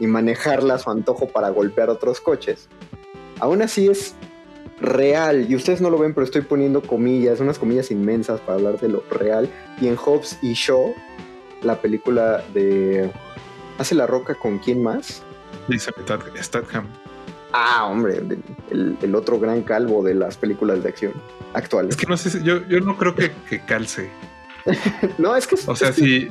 [0.00, 2.68] y manejarla a su antojo para golpear otros coches.
[3.38, 4.14] Aún así es
[4.82, 8.80] real, y ustedes no lo ven, pero estoy poniendo comillas, unas comillas inmensas para hablar
[8.80, 9.48] de lo real.
[9.80, 10.94] Y en Hobbs y Shaw,
[11.62, 13.10] la película de.
[13.78, 15.22] ¿Hace la roca con quién más?
[16.40, 16.86] Statham.
[17.52, 18.22] Ah, hombre,
[18.70, 21.12] el, otro gran calvo de las películas de acción
[21.52, 21.96] actuales.
[21.96, 23.30] Es que no sé, yo, yo no creo que,
[23.66, 24.10] calce.
[25.18, 25.56] no, es que.
[25.66, 26.30] O sea, si,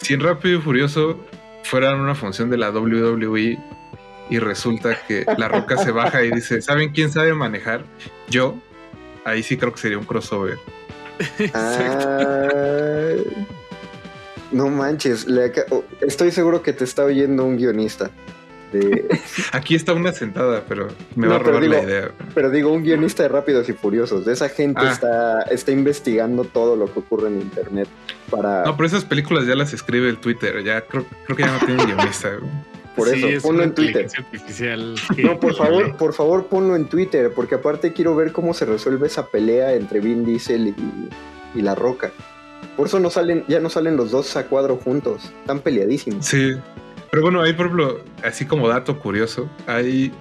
[0.00, 1.18] si en Rápido y Furioso
[1.64, 3.58] fueran una función de la WWE,
[4.30, 7.84] y resulta que la roca se baja y dice, ¿saben quién sabe manejar?
[8.28, 8.54] Yo,
[9.24, 10.58] ahí sí creo que sería un crossover.
[11.52, 13.14] Ah,
[14.52, 15.26] no manches,
[16.00, 18.10] estoy seguro que te está oyendo un guionista.
[19.52, 22.10] Aquí está una sentada, pero me va a robar la idea.
[22.34, 24.26] Pero digo, un guionista de Rápidos y Furiosos.
[24.26, 24.92] Esa gente ah.
[24.92, 27.88] está, está investigando todo lo que ocurre en Internet
[28.30, 28.64] para...
[28.64, 30.62] No, pero esas películas ya las escribe el Twitter.
[30.62, 32.30] Ya creo, creo que ya no tiene guionista.
[32.96, 34.08] Por eso, ponlo en Twitter.
[35.18, 39.06] No, por favor, por favor, ponlo en Twitter, porque aparte quiero ver cómo se resuelve
[39.06, 42.10] esa pelea entre Vin Diesel y, y La Roca.
[42.76, 45.32] Por eso no salen, ya no salen los dos a cuadro juntos.
[45.40, 46.26] Están peleadísimos.
[46.26, 46.52] Sí.
[47.10, 50.12] Pero bueno, ahí por ejemplo, así como dato curioso, hay,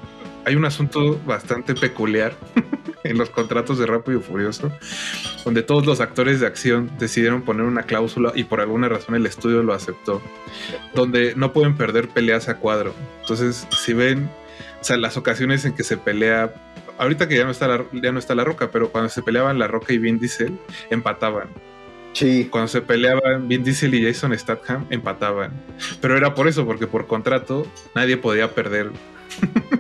[0.46, 2.34] hay un asunto bastante peculiar
[3.04, 4.72] en los contratos de Rápido y Furioso,
[5.46, 9.26] donde todos los actores de acción decidieron poner una cláusula y por alguna razón el
[9.26, 10.22] estudio lo aceptó,
[10.94, 12.94] donde no pueden perder peleas a cuadro.
[13.22, 14.30] Entonces, si ven,
[14.80, 16.54] o sea, las ocasiones en que se pelea,
[16.98, 19.60] ahorita que ya no está la, ya no está la roca, pero cuando se peleaban
[19.60, 20.58] la roca y Vin Diesel,
[20.90, 21.50] empataban.
[22.14, 22.48] Sí.
[22.50, 25.52] Cuando se peleaban Vin Diesel y Jason Statham, empataban.
[26.02, 28.92] Pero era por eso, porque por contrato nadie podía perder.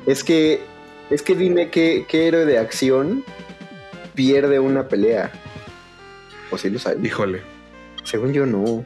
[0.06, 0.62] Es que,
[1.10, 3.24] es que dime qué, héroe de acción
[4.16, 5.32] pierde una pelea.
[6.52, 7.04] ¿O si lo sabes?
[7.04, 7.42] Híjole.
[8.04, 8.84] Según yo, no.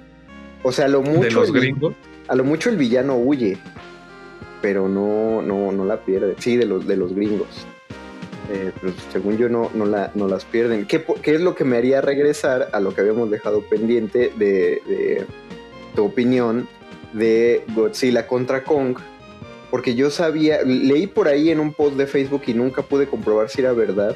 [0.64, 1.22] O sea, a lo mucho.
[1.22, 1.94] ¿De los gringos?
[2.28, 3.58] A lo mucho el villano huye.
[4.62, 6.36] Pero no, no, no la pierde.
[6.40, 7.68] Sí, de los, de los gringos.
[8.52, 10.86] Eh, pero según yo no, no, la, no las pierden.
[10.86, 15.26] ¿Qué, es lo que me haría regresar a lo que habíamos dejado pendiente de,
[15.96, 16.68] tu opinión
[17.14, 18.98] de Godzilla contra Kong?
[19.74, 23.50] Porque yo sabía, leí por ahí en un post de Facebook y nunca pude comprobar
[23.50, 24.16] si era verdad,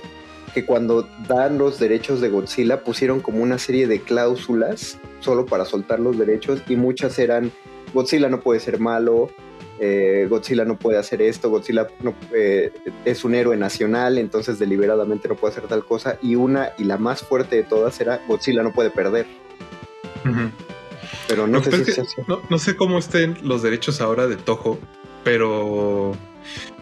[0.54, 5.66] que cuando dan los derechos de Godzilla pusieron como una serie de cláusulas solo para
[5.66, 7.52] soltar los derechos y muchas eran
[7.92, 9.32] Godzilla no puede ser malo,
[9.80, 12.72] eh, Godzilla no puede hacer esto, Godzilla no, eh,
[13.04, 16.20] es un héroe nacional, entonces deliberadamente no puede hacer tal cosa.
[16.22, 19.26] Y una, y la más fuerte de todas era Godzilla no puede perder.
[21.28, 24.78] Pero no, sé si no, sé cómo estén los derechos ahora de Toho,
[25.24, 26.16] pero,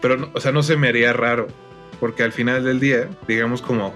[0.01, 1.47] pero o sea, no se me haría raro,
[1.99, 3.93] porque al final del día, digamos como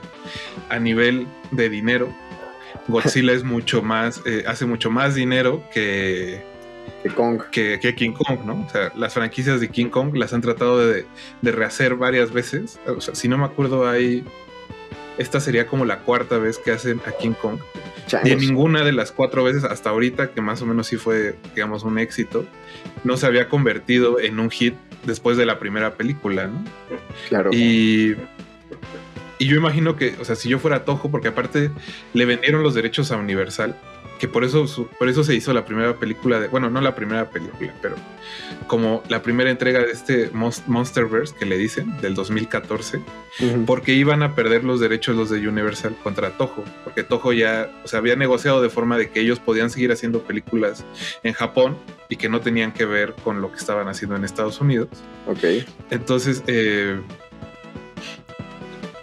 [0.70, 2.14] a nivel de dinero,
[2.88, 6.44] Godzilla es mucho más, eh, hace mucho más dinero que,
[7.04, 7.42] que Kong.
[7.52, 8.66] Que, King Kong, ¿no?
[8.66, 11.06] O sea, las franquicias de King Kong las han tratado de,
[11.42, 12.80] rehacer varias veces.
[12.88, 14.24] O sea, si no me acuerdo, hay.
[15.20, 17.60] Esta sería como la cuarta vez que hacen a King Kong.
[18.24, 21.36] Y en ninguna de las cuatro veces hasta ahorita, que más o menos sí fue,
[21.54, 22.46] digamos, un éxito,
[23.04, 26.64] no se había convertido en un hit después de la primera película, ¿no?
[27.28, 27.52] Claro.
[27.54, 28.16] Y,
[29.38, 31.70] y yo imagino que, o sea, si yo fuera Toho, porque aparte
[32.14, 33.76] le vendieron los derechos a Universal,
[34.20, 34.66] que por eso,
[35.00, 37.96] por eso se hizo la primera película de, bueno, no la primera película, pero
[38.68, 43.02] como la primera entrega de este Monsterverse que le dicen, del 2014,
[43.66, 47.88] porque iban a perder los derechos los de Universal contra Toho, porque Toho ya, o
[47.88, 50.86] sea, había negociado de forma de que ellos podían seguir haciendo películas
[51.24, 51.78] en Japón
[52.10, 54.90] y que no tenían que ver con lo que estaban haciendo en Estados Unidos.
[55.28, 55.66] Ok.
[55.90, 57.00] Entonces, eh,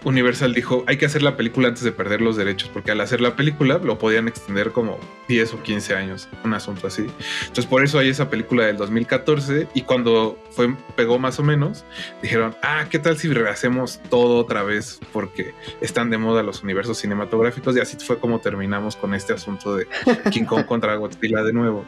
[0.07, 3.20] Universal dijo, hay que hacer la película antes de perder los derechos, porque al hacer
[3.20, 7.09] la película lo podían extender como 10 o 15 años, un asunto así.
[7.40, 11.84] Entonces por eso hay esa película del 2014 y cuando fue, pegó más o menos,
[12.22, 15.00] dijeron, ah, ¿qué tal si rehacemos todo otra vez?
[15.12, 19.74] Porque están de moda los universos cinematográficos y así fue como terminamos con este asunto
[19.74, 19.88] de
[20.30, 21.84] King Kong contra Godzilla de nuevo.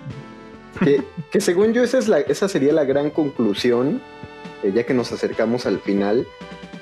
[0.80, 4.02] Que, según yo esa, es la, esa sería la gran conclusión,
[4.64, 6.26] eh, ya que nos acercamos al final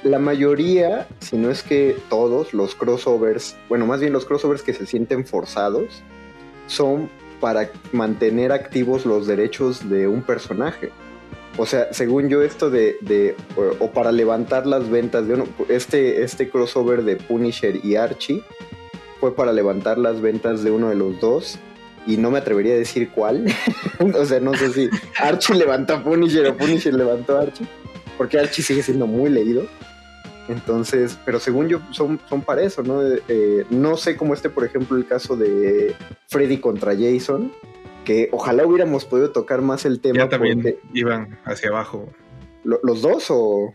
[0.07, 4.73] la mayoría, si no es que todos los crossovers, bueno, más bien los crossovers que
[4.73, 6.03] se sienten forzados,
[6.69, 10.91] son para mantener activos los derechos de un personaje.
[11.59, 13.35] O sea, según yo, esto de,
[13.81, 18.43] o, para levantar las ventas de uno, este, este crossover de Punisher y Archie
[19.21, 21.59] fue para levantar las ventas de uno de los dos.
[22.07, 23.47] Y no me atrevería a decir cuál.
[24.15, 24.89] o sea, no sé si
[25.19, 27.67] Archie levantó a Punisher o Punisher levantó Archie.
[28.17, 29.67] Porque Archie sigue siendo muy leído.
[30.49, 33.03] Entonces, pero según yo, son, son para eso, ¿no?
[33.03, 35.95] Eh, no sé cómo esté, por ejemplo, el caso de
[36.29, 37.53] Freddy contra Jason,
[38.05, 40.19] que ojalá hubiéramos podido tocar más el tema.
[40.19, 42.09] Ya también iban hacia abajo.
[42.65, 43.75] ¿Los dos o...?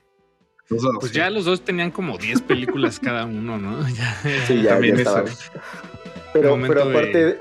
[0.70, 3.86] Los dos, pues ya los dos tenían como 10 películas cada uno, ¿no?
[4.48, 5.26] sí, ya, también ya
[6.32, 7.40] Pero, pero aparte,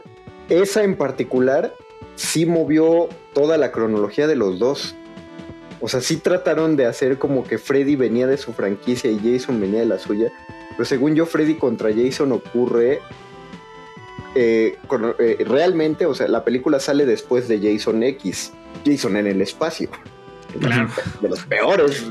[0.48, 1.72] esa en particular
[2.16, 4.96] sí movió toda la cronología de los dos.
[5.80, 9.60] O sea, sí trataron de hacer como que Freddy venía de su franquicia y Jason
[9.60, 10.32] venía de la suya.
[10.70, 13.00] Pero según yo, Freddy contra Jason ocurre
[14.34, 14.78] eh,
[15.18, 18.52] eh, realmente, o sea, la película sale después de Jason X.
[18.84, 19.90] Jason en el espacio.
[20.58, 20.90] Claro.
[21.20, 22.04] De los peores.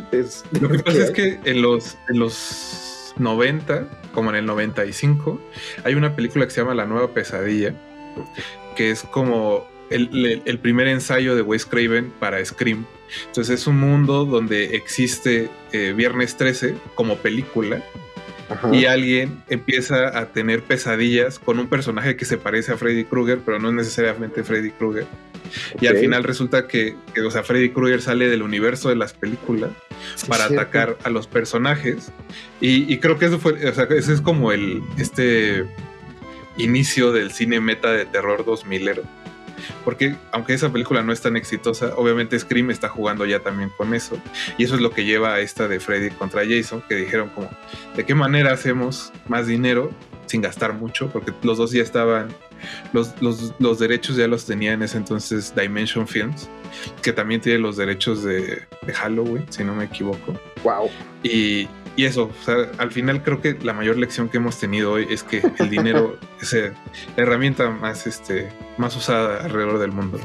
[0.60, 5.40] Lo que pasa es que en los, en los 90, como en el 95,
[5.84, 7.74] hay una película que se llama La Nueva Pesadilla,
[8.76, 12.86] que es como el, primer ensayo de Wes Craven para Scream.
[13.28, 17.84] Entonces es un mundo donde existe eh, Viernes 13 como película
[18.72, 23.40] y alguien empieza a tener pesadillas con un personaje que se parece a Freddy Krueger,
[23.46, 25.06] pero no es necesariamente Freddy Krueger.
[25.82, 29.72] Y al final resulta que, o sea, Freddy Krueger sale del universo de las películas
[30.28, 32.12] para atacar a los personajes.
[32.60, 35.66] Y, creo que eso fue, o sea, ese es como el, este
[36.58, 39.02] inicio del cine meta de terror 2000
[39.84, 43.94] porque aunque esa película no es tan exitosa, obviamente Scream está jugando ya también con
[43.94, 44.18] eso.
[44.58, 47.50] Y eso es lo que lleva a esta de Freddy contra Jason, que dijeron como,
[47.96, 49.92] ¿de qué manera hacemos más dinero
[50.26, 51.10] sin gastar mucho?
[51.10, 52.30] Porque los dos ya estaban,
[52.94, 56.50] los, los, derechos ya los tenía en ese entonces Dimension Films,
[57.02, 60.40] que también tiene los derechos de, de Halloween, si no me equivoco.
[60.64, 60.90] Wow.
[61.24, 61.68] Y,
[62.00, 65.06] y eso, o sea, al final creo que la mayor lección que hemos tenido hoy
[65.10, 66.72] es que el dinero es la
[67.18, 68.48] herramienta más, este,
[68.78, 70.18] más usada alrededor del mundo.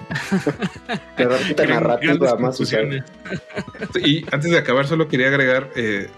[1.18, 3.04] la herramienta narrativa más usada.
[4.04, 6.10] Y antes de acabar, solo quería agregar eh,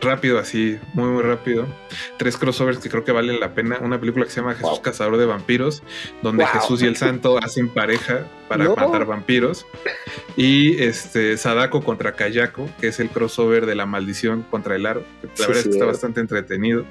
[0.00, 1.66] rápido, así, muy, muy rápido.
[2.16, 3.78] Tres crossovers que creo que valen la pena.
[3.80, 5.82] Una película que se llama Jesús Cazador de Vampiros,
[6.22, 9.66] donde Jesús y el Santo hacen pareja para matar vampiros.
[10.36, 15.04] Y este Sadako contra Kayako, que es el crossover de la maldición contra el aro.
[15.22, 16.84] La verdad es que está bastante entretenido.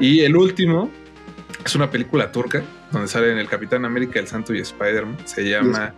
[0.00, 0.90] Y el último
[1.64, 2.62] es una película turca,
[2.92, 5.18] donde salen el Capitán América, el Santo y Spider-Man.
[5.24, 5.94] Se llama.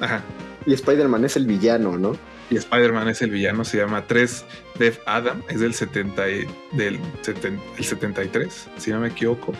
[0.00, 0.22] Ajá.
[0.66, 2.16] Y Spider-Man es el villano, ¿no?
[2.50, 4.44] Y Spider-Man es el villano, se llama 3
[4.78, 9.52] Dev Adam, es del, 70 del el 73, si no me equivoco.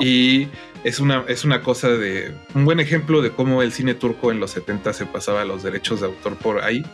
[0.00, 0.48] Y
[0.84, 4.40] es una, es una cosa de un buen ejemplo de cómo el cine turco en
[4.40, 6.84] los 70 se pasaba los derechos de autor por ahí.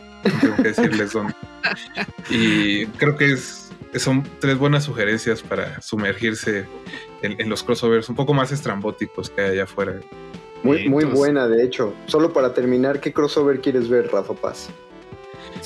[0.41, 1.35] tengo que decirles dónde.
[2.31, 6.67] Y creo que es, son tres buenas sugerencias para sumergirse
[7.23, 10.01] en, los crossovers un poco más estrambóticos que hay allá afuera.
[10.63, 11.95] Muy, muy buena, de hecho.
[12.07, 14.71] Solo para terminar, ¿qué crossover quieres ver, Rafa Paz?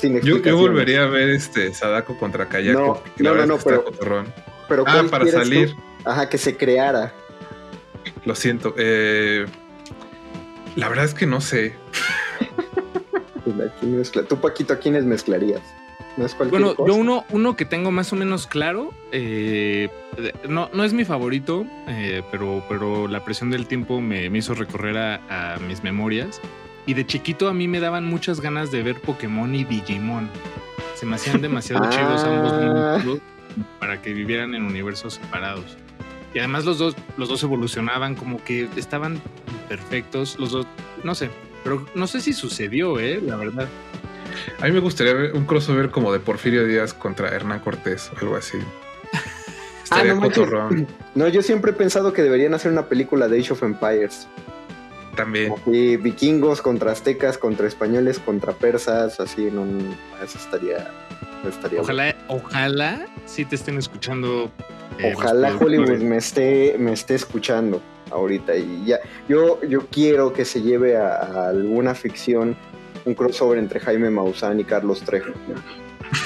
[0.01, 3.03] Yo, yo, volvería a ver este Sadako contra Kayako.
[3.17, 3.85] No, no, no, pero,
[4.67, 5.75] pero ah, para salir.
[6.03, 7.13] Ajá, que se creara.
[8.25, 8.73] Lo siento.
[8.77, 9.45] Eh,
[10.75, 11.75] la verdad es que no sé.
[14.27, 15.61] Tú, Paquito, ¿a quiénes mezclarías?
[16.17, 19.89] ¿No es bueno, yo uno, uno que tengo más o menos claro, eh,
[20.47, 24.53] no, no es mi favorito, eh, pero, pero la presión del tiempo me, me hizo
[24.55, 26.39] recorrer a, a mis memorias.
[26.85, 30.29] Y de chiquito a mí me daban muchas ganas de ver Pokémon y Digimon.
[30.95, 32.97] Se me hacían demasiado chidos ambos ah.
[32.97, 33.21] mundos
[33.79, 35.77] para que vivieran en universos separados.
[36.33, 39.21] Y además los dos, los dos evolucionaban como que estaban
[39.69, 40.37] perfectos.
[40.37, 40.67] Los dos,
[41.03, 41.29] no sé,
[41.63, 43.21] pero no sé si sucedió, ¿eh?
[43.25, 43.67] La verdad.
[44.59, 48.19] A mí me gustaría ver un crossover como de Porfirio Díaz contra Hernán Cortés o
[48.19, 48.57] algo así.
[49.91, 53.63] ah, no, no, yo siempre he pensado que deberían hacer una película de Age of
[53.63, 54.27] Empires.
[55.15, 55.53] También.
[55.65, 59.63] Y vikingos contra aztecas, contra españoles, contra persas, así, no,
[60.23, 60.91] eso estaría,
[61.47, 64.51] estaría Ojalá, ojalá sí te estén escuchando.
[64.99, 68.55] Eh, ojalá Hollywood me esté, me esté escuchando ahorita.
[68.55, 72.55] Y ya, yo, yo quiero que se lleve a, alguna ficción
[73.05, 75.31] un crossover entre Jaime Maussan y Carlos Trejo.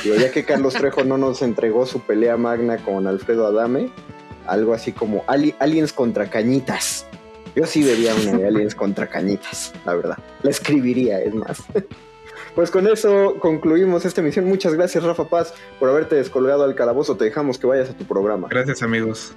[0.03, 3.91] ya que Carlos Trejo no nos entregó su pelea magna con Alfredo Adame,
[4.47, 7.09] algo así como Aliens contra Cañitas.
[7.60, 10.18] Yo sí vería una de Aliens contra cañitas, la verdad.
[10.43, 11.64] La escribiría, es más.
[12.55, 14.45] Pues con eso concluimos esta emisión.
[14.45, 17.16] Muchas gracias, Rafa Paz, por haberte descolgado al calabozo.
[17.16, 18.47] Te dejamos que vayas a tu programa.
[18.49, 19.34] Gracias, amigos.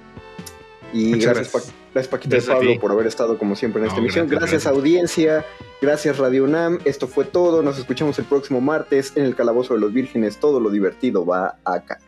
[0.91, 1.51] Y gracias,
[1.93, 4.27] gracias, Paquito de Pablo, por haber estado como siempre en esta emisión.
[4.27, 5.45] Gracias, audiencia.
[5.79, 6.79] Gracias, Radio UNAM.
[6.85, 7.61] Esto fue todo.
[7.61, 10.37] Nos escuchamos el próximo martes en el Calabozo de los Vírgenes.
[10.37, 11.99] Todo lo divertido va acá.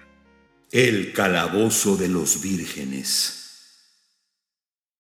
[0.72, 3.45] El Calabozo de los Vírgenes.